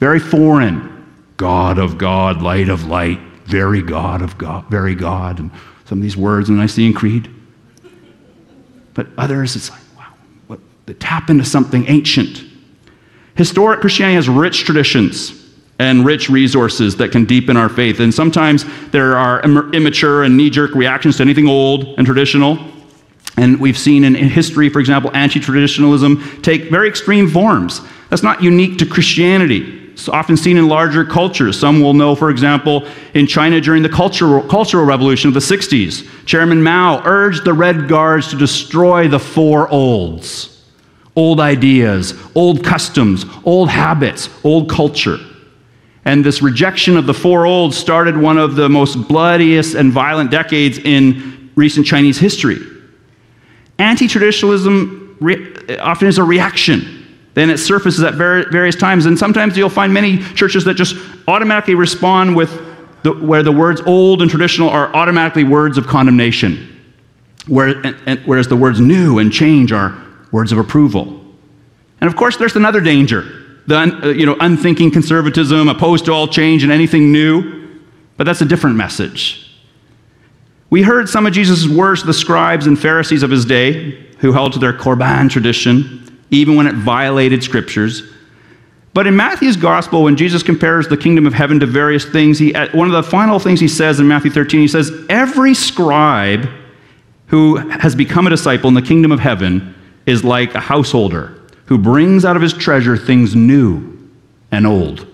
very 0.00 0.18
foreign. 0.18 0.96
God 1.36 1.78
of 1.78 1.98
God, 1.98 2.42
light 2.42 2.68
of 2.68 2.86
light, 2.86 3.20
very 3.44 3.80
God 3.80 4.22
of 4.22 4.36
God, 4.36 4.66
very 4.68 4.96
God. 4.96 5.38
And 5.38 5.52
some 5.84 5.98
of 5.98 6.02
these 6.02 6.16
words 6.16 6.48
in 6.48 6.56
the 6.56 6.62
Nicene 6.62 6.92
Creed. 6.92 7.30
But 8.94 9.06
others, 9.16 9.54
it's 9.54 9.70
like, 9.70 9.80
wow, 9.96 10.12
what, 10.48 10.58
they 10.86 10.94
tap 10.94 11.30
into 11.30 11.44
something 11.44 11.86
ancient 11.86 12.47
Historic 13.38 13.81
Christianity 13.81 14.16
has 14.16 14.29
rich 14.29 14.64
traditions 14.64 15.33
and 15.79 16.05
rich 16.05 16.29
resources 16.29 16.96
that 16.96 17.12
can 17.12 17.24
deepen 17.24 17.57
our 17.57 17.68
faith. 17.68 18.01
And 18.01 18.12
sometimes 18.12 18.64
there 18.90 19.16
are 19.16 19.40
immature 19.42 20.24
and 20.24 20.37
knee 20.37 20.51
jerk 20.51 20.74
reactions 20.74 21.18
to 21.18 21.22
anything 21.22 21.46
old 21.46 21.85
and 21.96 22.05
traditional. 22.05 22.59
And 23.37 23.61
we've 23.61 23.79
seen 23.79 24.03
in 24.03 24.16
history, 24.16 24.68
for 24.68 24.81
example, 24.81 25.12
anti 25.14 25.38
traditionalism 25.38 26.42
take 26.42 26.68
very 26.68 26.88
extreme 26.88 27.31
forms. 27.31 27.81
That's 28.11 28.24
not 28.24 28.42
unique 28.42 28.77
to 28.79 28.87
Christianity. 28.87 29.92
It's 29.92 30.09
often 30.09 30.37
seen 30.37 30.57
in 30.57 30.66
larger 30.66 31.05
cultures. 31.05 31.57
Some 31.57 31.81
will 31.81 31.94
know, 31.94 32.16
for 32.16 32.31
example, 32.31 32.88
in 33.14 33.29
China 33.29 33.61
during 33.61 33.85
the 33.85 33.88
Cultural, 33.88 34.42
cultural 34.48 34.85
Revolution 34.85 35.29
of 35.29 35.35
the 35.35 35.40
60s, 35.40 36.09
Chairman 36.27 36.61
Mao 36.61 37.03
urged 37.05 37.44
the 37.44 37.53
Red 37.53 37.87
Guards 37.87 38.31
to 38.31 38.37
destroy 38.37 39.07
the 39.07 39.20
four 39.20 39.68
olds 39.68 40.57
old 41.18 41.40
ideas, 41.40 42.14
old 42.37 42.62
customs, 42.62 43.26
old 43.44 43.68
habits, 43.68 44.31
old 44.44 44.70
culture. 44.70 45.18
And 46.04 46.24
this 46.24 46.40
rejection 46.42 46.96
of 46.96 47.07
the 47.07 47.12
four 47.12 47.44
olds 47.44 47.76
started 47.76 48.16
one 48.16 48.38
of 48.38 48.54
the 48.54 48.68
most 48.68 49.09
bloodiest 49.09 49.74
and 49.74 49.92
violent 49.92 50.31
decades 50.31 50.78
in 50.78 51.50
recent 51.57 51.85
Chinese 51.85 52.18
history. 52.18 52.59
Anti 53.81 54.07
traditionalism 54.07 55.16
re- 55.20 55.78
often 55.78 56.07
is 56.07 56.18
a 56.18 56.24
reaction. 56.24 57.04
Then 57.35 57.50
it 57.50 57.59
surfaces 57.59 58.04
at 58.04 58.14
various 58.14 58.76
times, 58.76 59.07
and 59.07 59.18
sometimes 59.18 59.57
you'll 59.57 59.68
find 59.68 59.92
many 59.92 60.18
churches 60.35 60.64
that 60.66 60.74
just 60.74 60.94
automatically 61.26 61.74
respond 61.74 62.37
with 62.37 62.50
the, 63.02 63.12
where 63.12 63.42
the 63.42 63.52
words 63.52 63.81
old 63.81 64.22
and 64.22 64.31
traditional 64.31 64.70
are 64.70 64.94
automatically 64.94 65.44
words 65.44 65.78
of 65.78 65.87
condemnation, 65.88 66.81
where, 67.48 67.85
and, 67.85 67.96
and, 68.07 68.20
whereas 68.20 68.46
the 68.46 68.57
words 68.57 68.78
new 68.78 69.18
and 69.18 69.33
change 69.33 69.72
are 69.72 70.07
words 70.32 70.52
of 70.52 70.58
approval. 70.58 71.20
And 72.00 72.08
of 72.08 72.16
course, 72.16 72.36
there's 72.36 72.56
another 72.56 72.80
danger 72.80 73.38
the 73.68 73.76
uh, 73.76 74.08
you 74.08 74.24
know, 74.24 74.34
unthinking 74.40 74.90
conservatism, 74.90 75.68
opposed 75.68 76.06
to 76.06 76.12
all 76.12 76.26
change 76.26 76.62
and 76.62 76.72
anything 76.72 77.12
new. 77.12 77.68
But 78.16 78.24
that's 78.24 78.40
a 78.40 78.46
different 78.46 78.76
message. 78.76 79.44
We 80.70 80.82
heard 80.82 81.08
some 81.08 81.26
of 81.26 81.34
Jesus' 81.34 81.68
words 81.68 82.00
to 82.00 82.06
the 82.06 82.14
scribes 82.14 82.66
and 82.66 82.78
Pharisees 82.78 83.22
of 83.22 83.30
his 83.30 83.44
day, 83.44 84.06
who 84.18 84.32
held 84.32 84.54
to 84.54 84.58
their 84.58 84.72
Korban 84.72 85.30
tradition, 85.30 86.18
even 86.30 86.56
when 86.56 86.66
it 86.66 86.74
violated 86.74 87.44
scriptures. 87.44 88.02
But 88.94 89.06
in 89.06 89.14
Matthew's 89.14 89.56
gospel, 89.56 90.02
when 90.02 90.16
Jesus 90.16 90.42
compares 90.42 90.88
the 90.88 90.96
kingdom 90.96 91.26
of 91.26 91.34
heaven 91.34 91.60
to 91.60 91.66
various 91.66 92.06
things, 92.06 92.38
he, 92.38 92.52
one 92.72 92.88
of 92.88 92.92
the 92.92 93.02
final 93.02 93.38
things 93.38 93.60
he 93.60 93.68
says 93.68 94.00
in 94.00 94.08
Matthew 94.08 94.30
13, 94.30 94.60
he 94.60 94.68
says, 94.68 94.90
Every 95.10 95.54
scribe 95.54 96.48
who 97.26 97.56
has 97.56 97.94
become 97.94 98.26
a 98.26 98.30
disciple 98.30 98.68
in 98.68 98.74
the 98.74 98.82
kingdom 98.82 99.12
of 99.12 99.20
heaven 99.20 99.74
is 100.08 100.24
like 100.24 100.54
a 100.54 100.60
householder 100.60 101.38
who 101.66 101.76
brings 101.76 102.24
out 102.24 102.34
of 102.34 102.40
his 102.40 102.54
treasure 102.54 102.96
things 102.96 103.36
new 103.36 104.10
and 104.50 104.66
old. 104.66 105.06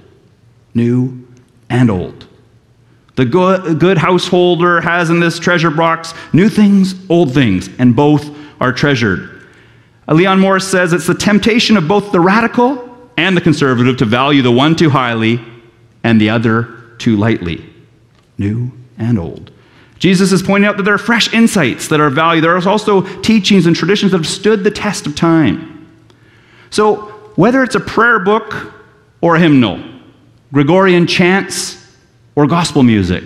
New 0.72 1.26
and 1.68 1.90
old. 1.90 2.28
The 3.16 3.24
good, 3.24 3.80
good 3.80 3.98
householder 3.98 4.80
has 4.80 5.10
in 5.10 5.18
this 5.18 5.40
treasure 5.40 5.70
box 5.70 6.14
new 6.32 6.48
things, 6.48 6.94
old 7.10 7.34
things, 7.34 7.68
and 7.78 7.96
both 7.96 8.30
are 8.60 8.72
treasured. 8.72 9.46
Leon 10.08 10.38
Morris 10.38 10.70
says 10.70 10.92
it's 10.92 11.08
the 11.08 11.14
temptation 11.14 11.76
of 11.76 11.88
both 11.88 12.12
the 12.12 12.20
radical 12.20 12.96
and 13.16 13.36
the 13.36 13.40
conservative 13.40 13.96
to 13.96 14.04
value 14.04 14.42
the 14.42 14.52
one 14.52 14.76
too 14.76 14.90
highly 14.90 15.40
and 16.04 16.20
the 16.20 16.30
other 16.30 16.94
too 16.98 17.16
lightly. 17.16 17.68
New 18.38 18.70
and 18.96 19.18
old. 19.18 19.50
Jesus 20.04 20.32
is 20.32 20.42
pointing 20.42 20.68
out 20.68 20.76
that 20.76 20.82
there 20.82 20.92
are 20.92 20.98
fresh 20.98 21.32
insights 21.32 21.88
that 21.88 21.98
are 21.98 22.10
valued. 22.10 22.44
There 22.44 22.54
are 22.54 22.68
also 22.68 23.00
teachings 23.22 23.64
and 23.64 23.74
traditions 23.74 24.12
that 24.12 24.18
have 24.18 24.26
stood 24.26 24.62
the 24.62 24.70
test 24.70 25.06
of 25.06 25.16
time. 25.16 25.88
So, 26.68 26.96
whether 27.36 27.62
it's 27.62 27.74
a 27.74 27.80
prayer 27.80 28.18
book 28.18 28.74
or 29.22 29.36
a 29.36 29.40
hymnal, 29.40 29.82
Gregorian 30.52 31.06
chants 31.06 31.90
or 32.36 32.46
gospel 32.46 32.82
music, 32.82 33.24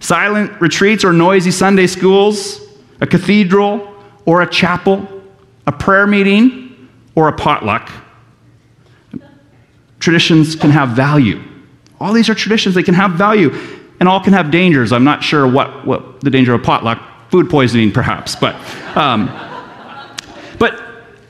silent 0.00 0.58
retreats 0.58 1.04
or 1.04 1.12
noisy 1.12 1.50
Sunday 1.50 1.86
schools, 1.86 2.62
a 3.02 3.06
cathedral 3.06 3.86
or 4.24 4.40
a 4.40 4.48
chapel, 4.48 5.06
a 5.66 5.72
prayer 5.72 6.06
meeting 6.06 6.88
or 7.14 7.28
a 7.28 7.32
potluck, 7.34 7.92
traditions 10.00 10.56
can 10.56 10.70
have 10.70 10.96
value. 10.96 11.42
All 12.00 12.14
these 12.14 12.30
are 12.30 12.34
traditions, 12.34 12.74
they 12.74 12.82
can 12.82 12.94
have 12.94 13.10
value, 13.12 13.50
and 14.00 14.08
all 14.08 14.20
can 14.20 14.32
have 14.32 14.50
dangers. 14.50 14.92
I'm 14.92 15.04
not 15.04 15.22
sure 15.22 15.46
what, 15.46 15.86
what 15.86 16.20
the 16.20 16.30
danger 16.30 16.54
of 16.54 16.62
potluck, 16.62 17.30
food 17.30 17.48
poisoning 17.50 17.92
perhaps, 17.92 18.36
but, 18.36 18.54
um, 18.96 19.26
but 20.58 20.80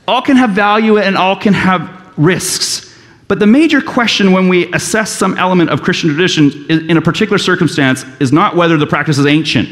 all 0.09 0.23
can 0.23 0.37
have 0.37 0.51
value 0.51 0.99
and 0.99 1.17
all 1.17 1.37
can 1.37 1.55
have 1.55 2.13
risks. 2.17 2.95
But 3.29 3.41
the 3.41 3.47
major 3.47 3.81
question 3.81 4.33
when 4.33 4.49
we 4.49 4.73
assess 4.73 5.11
some 5.11 5.37
element 5.37 5.71
of 5.71 5.83
Christian 5.83 6.11
tradition 6.11 6.67
in 6.71 6.97
a 6.97 7.03
particular 7.03 7.39
circumstance 7.39 8.05
is 8.21 8.33
not 8.33 8.55
whether 8.55 8.77
the 8.77 8.87
practice 8.87 9.19
is 9.19 9.27
ancient 9.27 9.69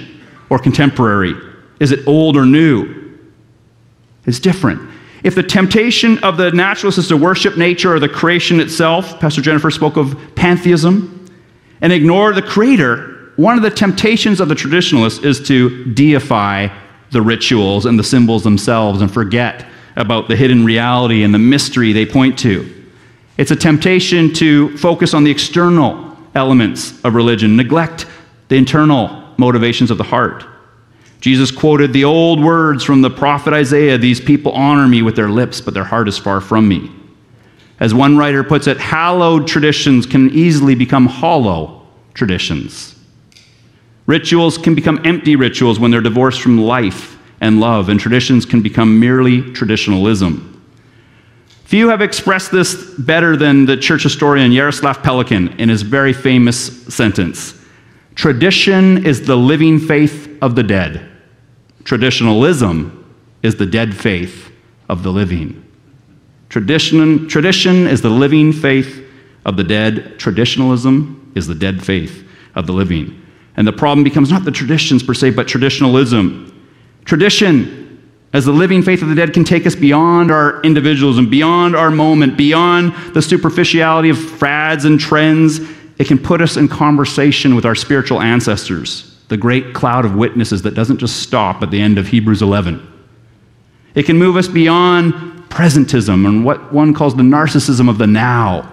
or 0.51 0.59
contemporary. 0.59 1.35
Is 1.79 1.93
it 1.93 2.07
old 2.07 2.37
or 2.37 2.47
new? 2.47 3.17
It's 4.27 4.41
different. 4.41 4.91
If 5.23 5.35
the 5.35 5.43
temptation 5.43 6.19
of 6.25 6.37
the 6.37 6.51
naturalist 6.51 6.99
is 6.99 7.09
to 7.09 7.17
worship 7.17 7.57
nature 7.57 7.95
or 7.95 8.01
the 8.01 8.09
creation 8.09 8.61
itself, 8.61 9.21
Pastor 9.21 9.41
Jennifer 9.41 9.71
spoke 9.71 9.97
of 9.97 10.19
pantheism, 10.35 11.14
and 11.85 11.93
ignore 11.93 12.33
the 12.33 12.41
creator, 12.41 13.31
one 13.37 13.59
of 13.59 13.63
the 13.63 13.69
temptations 13.69 14.41
of 14.41 14.49
the 14.49 14.55
traditionalist 14.55 15.23
is 15.23 15.39
to 15.47 15.85
deify 15.93 16.67
the 17.11 17.21
rituals 17.21 17.85
and 17.85 17.99
the 17.99 18.03
symbols 18.03 18.43
themselves 18.43 19.03
and 19.03 19.13
forget 19.13 19.67
about 19.97 20.27
the 20.27 20.35
hidden 20.35 20.65
reality 20.65 21.25
and 21.25 21.35
the 21.35 21.39
mystery 21.39 21.93
they 21.93 22.07
point 22.07 22.39
to. 22.39 22.87
It's 23.37 23.51
a 23.51 23.57
temptation 23.57 24.33
to 24.33 24.75
focus 24.79 25.13
on 25.13 25.25
the 25.25 25.31
external 25.31 26.17
elements 26.35 27.05
of 27.05 27.15
religion, 27.15 27.55
neglect 27.55 28.07
the 28.49 28.57
internal 28.57 29.35
motivations 29.37 29.91
of 29.91 29.99
the 29.99 30.05
heart. 30.05 30.47
Jesus 31.21 31.51
quoted 31.51 31.93
the 31.93 32.05
old 32.05 32.43
words 32.43 32.83
from 32.83 33.03
the 33.03 33.11
prophet 33.11 33.53
Isaiah 33.53 33.99
These 33.99 34.23
people 34.23 34.53
honor 34.53 34.89
me 34.89 35.03
with 35.03 35.17
their 35.17 35.29
lips, 35.29 35.61
but 35.61 35.75
their 35.75 35.85
heart 35.85 36.09
is 36.09 36.17
far 36.17 36.41
from 36.41 36.67
me. 36.67 36.91
As 37.79 37.93
one 37.93 38.17
writer 38.17 38.43
puts 38.43 38.69
it, 38.69 38.79
hallowed 38.79 39.47
traditions 39.47 40.07
can 40.07 40.31
easily 40.31 40.75
become 40.75 41.05
hollow 41.05 41.74
traditions. 42.15 42.99
Rituals 44.07 44.59
can 44.59 44.75
become 44.75 45.01
empty 45.05 45.37
rituals 45.37 45.79
when 45.79 45.91
they're 45.91 46.01
divorced 46.01 46.41
from 46.41 46.59
life 46.59 47.19
and 47.41 47.61
love, 47.61 47.89
and 47.89 47.99
traditions 47.99 48.47
can 48.47 48.63
become 48.63 48.99
merely 48.99 49.53
traditionalism. 49.53 50.51
Few 51.65 51.89
have 51.89 52.03
expressed 52.03 52.53
this 52.53 52.95
better 52.99 53.37
than 53.37 53.67
the 53.67 53.77
church 53.77 54.03
historian 54.03 54.53
Jaroslav 54.53 55.03
Pelikan 55.03 55.59
in 55.59 55.69
his 55.69 55.83
very 55.83 56.13
famous 56.13 56.85
sentence 56.95 57.61
Tradition 58.15 59.05
is 59.05 59.27
the 59.27 59.37
living 59.37 59.81
faith 59.81 60.39
of 60.41 60.55
the 60.55 60.63
dead. 60.63 61.11
Traditionalism 61.83 63.17
is 63.43 63.57
the 63.57 63.67
dead 63.67 63.95
faith 63.95 64.53
of 64.89 65.03
the 65.03 65.11
living. 65.11 65.65
Tradition, 66.49 67.27
tradition 67.27 67.89
is 67.89 68.01
the 68.01 68.11
living 68.11 68.53
faith 68.53 69.05
of 69.45 69.57
the 69.57 69.65
dead. 69.65 70.19
Traditionalism 70.19 71.24
is 71.35 71.47
the 71.47 71.55
dead 71.55 71.85
faith 71.85 72.27
of 72.55 72.67
the 72.67 72.73
living. 72.73 73.21
And 73.57 73.67
the 73.67 73.73
problem 73.73 74.05
becomes 74.05 74.31
not 74.31 74.45
the 74.45 74.51
traditions 74.51 75.03
per 75.03 75.15
se, 75.15 75.31
but 75.31 75.47
traditionalism. 75.49 76.51
Tradition 77.05 77.85
as 78.35 78.45
the 78.45 78.53
living 78.53 78.83
faith 78.83 79.01
of 79.01 79.09
the 79.09 79.15
dead 79.15 79.33
can 79.33 79.45
take 79.45 79.65
us 79.65 79.77
beyond 79.77 80.33
our 80.33 80.61
individualism, 80.63 81.31
beyond 81.31 81.77
our 81.77 81.91
moment, 81.91 82.37
beyond 82.37 82.93
the 83.15 83.23
superficiality 83.23 84.09
of 84.09 84.19
fads 84.19 84.85
and 84.85 84.99
trends. 84.99 85.61
It 85.99 86.09
can 86.09 86.19
put 86.19 86.43
us 86.43 86.57
in 86.57 86.67
conversation 86.67 87.55
with 87.55 87.65
our 87.65 87.77
spiritual 87.77 88.21
ancestors, 88.21 89.23
the 89.29 89.37
great 89.37 89.73
cloud 89.73 90.05
of 90.05 90.17
witnesses 90.17 90.63
that 90.63 90.75
doesn't 90.75 90.99
just 90.99 91.23
stop 91.23 91.63
at 91.63 91.71
the 91.71 91.81
end 91.81 91.97
of 91.97 92.09
Hebrews 92.09 92.43
11. 92.43 92.85
It 93.95 94.03
can 94.03 94.19
move 94.19 94.37
us 94.37 94.49
beyond 94.49 95.13
presentism 95.49 96.27
and 96.27 96.45
what 96.45 96.73
one 96.73 96.93
calls 96.93 97.15
the 97.15 97.23
narcissism 97.23 97.89
of 97.89 97.99
the 97.99 98.09
now. 98.09 98.69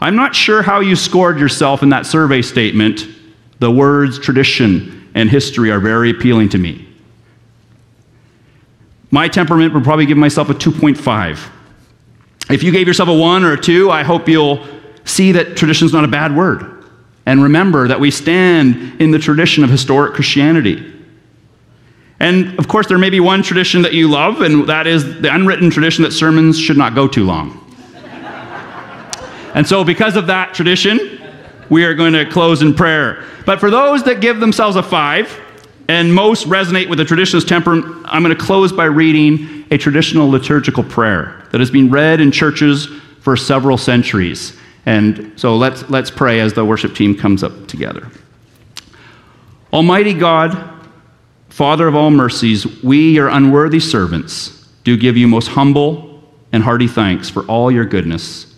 I'm 0.00 0.16
not 0.16 0.34
sure 0.34 0.62
how 0.62 0.80
you 0.80 0.96
scored 0.96 1.38
yourself 1.38 1.82
in 1.82 1.88
that 1.90 2.06
survey 2.06 2.42
statement. 2.42 3.06
The 3.58 3.70
words 3.70 4.18
tradition 4.18 5.10
and 5.14 5.30
history 5.30 5.70
are 5.70 5.80
very 5.80 6.10
appealing 6.10 6.50
to 6.50 6.58
me. 6.58 6.88
My 9.10 9.28
temperament 9.28 9.72
would 9.74 9.84
probably 9.84 10.06
give 10.06 10.18
myself 10.18 10.50
a 10.50 10.54
2.5. 10.54 11.50
If 12.50 12.62
you 12.62 12.72
gave 12.72 12.86
yourself 12.86 13.08
a 13.08 13.14
1 13.14 13.44
or 13.44 13.52
a 13.52 13.60
2, 13.60 13.90
I 13.90 14.02
hope 14.02 14.28
you'll 14.28 14.66
see 15.04 15.32
that 15.32 15.56
tradition 15.56 15.86
is 15.86 15.92
not 15.92 16.04
a 16.04 16.08
bad 16.08 16.36
word. 16.36 16.84
And 17.26 17.42
remember 17.42 17.88
that 17.88 18.00
we 18.00 18.10
stand 18.10 19.00
in 19.00 19.10
the 19.10 19.18
tradition 19.18 19.64
of 19.64 19.70
historic 19.70 20.14
Christianity. 20.14 20.92
And 22.20 22.58
of 22.58 22.68
course, 22.68 22.86
there 22.86 22.98
may 22.98 23.10
be 23.10 23.20
one 23.20 23.42
tradition 23.42 23.82
that 23.82 23.94
you 23.94 24.08
love, 24.08 24.40
and 24.40 24.68
that 24.68 24.86
is 24.86 25.20
the 25.20 25.34
unwritten 25.34 25.70
tradition 25.70 26.04
that 26.04 26.12
sermons 26.12 26.58
should 26.58 26.76
not 26.76 26.94
go 26.94 27.08
too 27.08 27.24
long. 27.24 27.63
And 29.54 29.66
so, 29.66 29.84
because 29.84 30.16
of 30.16 30.26
that 30.26 30.52
tradition, 30.52 31.20
we 31.70 31.84
are 31.84 31.94
going 31.94 32.12
to 32.12 32.28
close 32.28 32.60
in 32.60 32.74
prayer. 32.74 33.24
But 33.46 33.60
for 33.60 33.70
those 33.70 34.02
that 34.02 34.20
give 34.20 34.40
themselves 34.40 34.76
a 34.76 34.82
five, 34.82 35.40
and 35.88 36.12
most 36.12 36.46
resonate 36.46 36.88
with 36.88 36.98
the 36.98 37.04
traditionalist 37.04 37.46
temperament, 37.46 38.04
I'm 38.06 38.22
going 38.22 38.36
to 38.36 38.42
close 38.42 38.72
by 38.72 38.86
reading 38.86 39.64
a 39.70 39.78
traditional 39.78 40.28
liturgical 40.28 40.82
prayer 40.82 41.46
that 41.52 41.60
has 41.60 41.70
been 41.70 41.90
read 41.90 42.20
in 42.20 42.32
churches 42.32 42.88
for 43.20 43.36
several 43.36 43.76
centuries. 43.76 44.56
And 44.86 45.32
so 45.36 45.56
let's, 45.56 45.88
let's 45.90 46.10
pray 46.10 46.40
as 46.40 46.52
the 46.52 46.64
worship 46.64 46.94
team 46.94 47.14
comes 47.14 47.42
up 47.42 47.66
together. 47.68 48.08
Almighty 49.72 50.14
God, 50.14 50.72
Father 51.48 51.86
of 51.86 51.94
all 51.94 52.10
mercies, 52.10 52.82
we, 52.82 53.12
your 53.12 53.28
unworthy 53.28 53.80
servants, 53.80 54.68
do 54.84 54.96
give 54.96 55.16
you 55.16 55.28
most 55.28 55.48
humble 55.48 56.22
and 56.52 56.62
hearty 56.62 56.88
thanks 56.88 57.28
for 57.28 57.44
all 57.44 57.70
your 57.70 57.84
goodness 57.84 58.53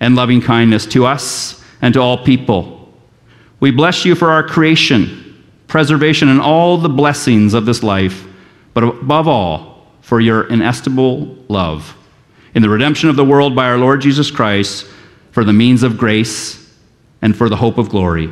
and 0.00 0.14
loving 0.16 0.40
kindness 0.40 0.86
to 0.86 1.06
us 1.06 1.62
and 1.82 1.94
to 1.94 2.00
all 2.00 2.24
people. 2.24 2.92
We 3.60 3.70
bless 3.70 4.04
you 4.04 4.14
for 4.14 4.30
our 4.30 4.46
creation 4.46 5.24
preservation, 5.74 6.28
and 6.28 6.40
all 6.40 6.78
the 6.78 6.88
blessings 6.88 7.52
of 7.52 7.66
this 7.66 7.82
life, 7.82 8.24
but 8.74 8.84
above 8.84 9.26
all, 9.26 9.84
for 10.02 10.20
your 10.20 10.44
inestimable 10.44 11.36
love. 11.48 11.96
In 12.54 12.62
the 12.62 12.68
redemption 12.68 13.08
of 13.08 13.16
the 13.16 13.24
world 13.24 13.56
by 13.56 13.66
our 13.66 13.76
Lord 13.76 14.00
Jesus 14.00 14.30
Christ, 14.30 14.86
for 15.32 15.42
the 15.42 15.52
means 15.52 15.82
of 15.82 15.98
grace 15.98 16.72
and 17.22 17.36
for 17.36 17.48
the 17.48 17.56
hope 17.56 17.76
of 17.76 17.88
glory. 17.88 18.30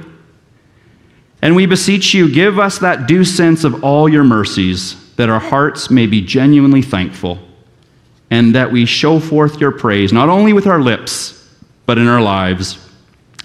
And 1.42 1.57
we 1.57 1.66
beseech 1.66 2.14
you, 2.14 2.33
give 2.33 2.61
us 2.61 2.79
that 2.79 3.09
due 3.09 3.25
sense 3.25 3.64
of 3.64 3.83
all 3.83 4.09
your 4.09 4.22
mercies, 4.22 5.12
that 5.16 5.29
our 5.29 5.40
hearts 5.40 5.90
may 5.90 6.07
be 6.07 6.20
genuinely 6.20 6.83
thankful, 6.83 7.40
and 8.31 8.55
that 8.55 8.70
we 8.70 8.87
show 8.87 9.18
forth 9.18 9.61
your 9.61 9.72
praise, 9.72 10.12
not 10.12 10.29
only 10.29 10.53
with 10.53 10.68
our 10.68 10.81
lips, 10.81 11.41
but 11.92 11.98
in 11.98 12.09
our 12.09 12.22
lives, 12.22 12.78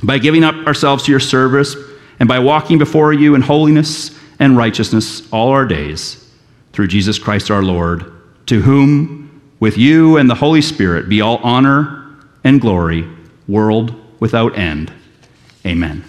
by 0.02 0.18
giving 0.18 0.42
up 0.42 0.56
ourselves 0.66 1.04
to 1.04 1.12
your 1.12 1.20
service 1.20 1.76
and 2.18 2.30
by 2.30 2.40
walking 2.40 2.78
before 2.78 3.12
you 3.12 3.36
in 3.36 3.42
holiness 3.42 4.18
and 4.40 4.56
righteousness 4.56 5.28
all 5.34 5.50
our 5.50 5.66
days, 5.66 6.32
through 6.72 6.88
Jesus 6.88 7.20
Christ 7.20 7.52
our 7.52 7.62
Lord, 7.62 8.10
to 8.46 8.62
whom, 8.62 9.42
with 9.60 9.78
you 9.78 10.16
and 10.16 10.30
the 10.30 10.36
Holy 10.36 10.62
Spirit, 10.62 11.10
be 11.10 11.20
all 11.20 11.40
honor 11.44 12.06
and 12.46 12.62
glory, 12.62 13.06
world 13.50 13.94
without 14.22 14.58
end. 14.58 14.94
Amen. 15.66 16.06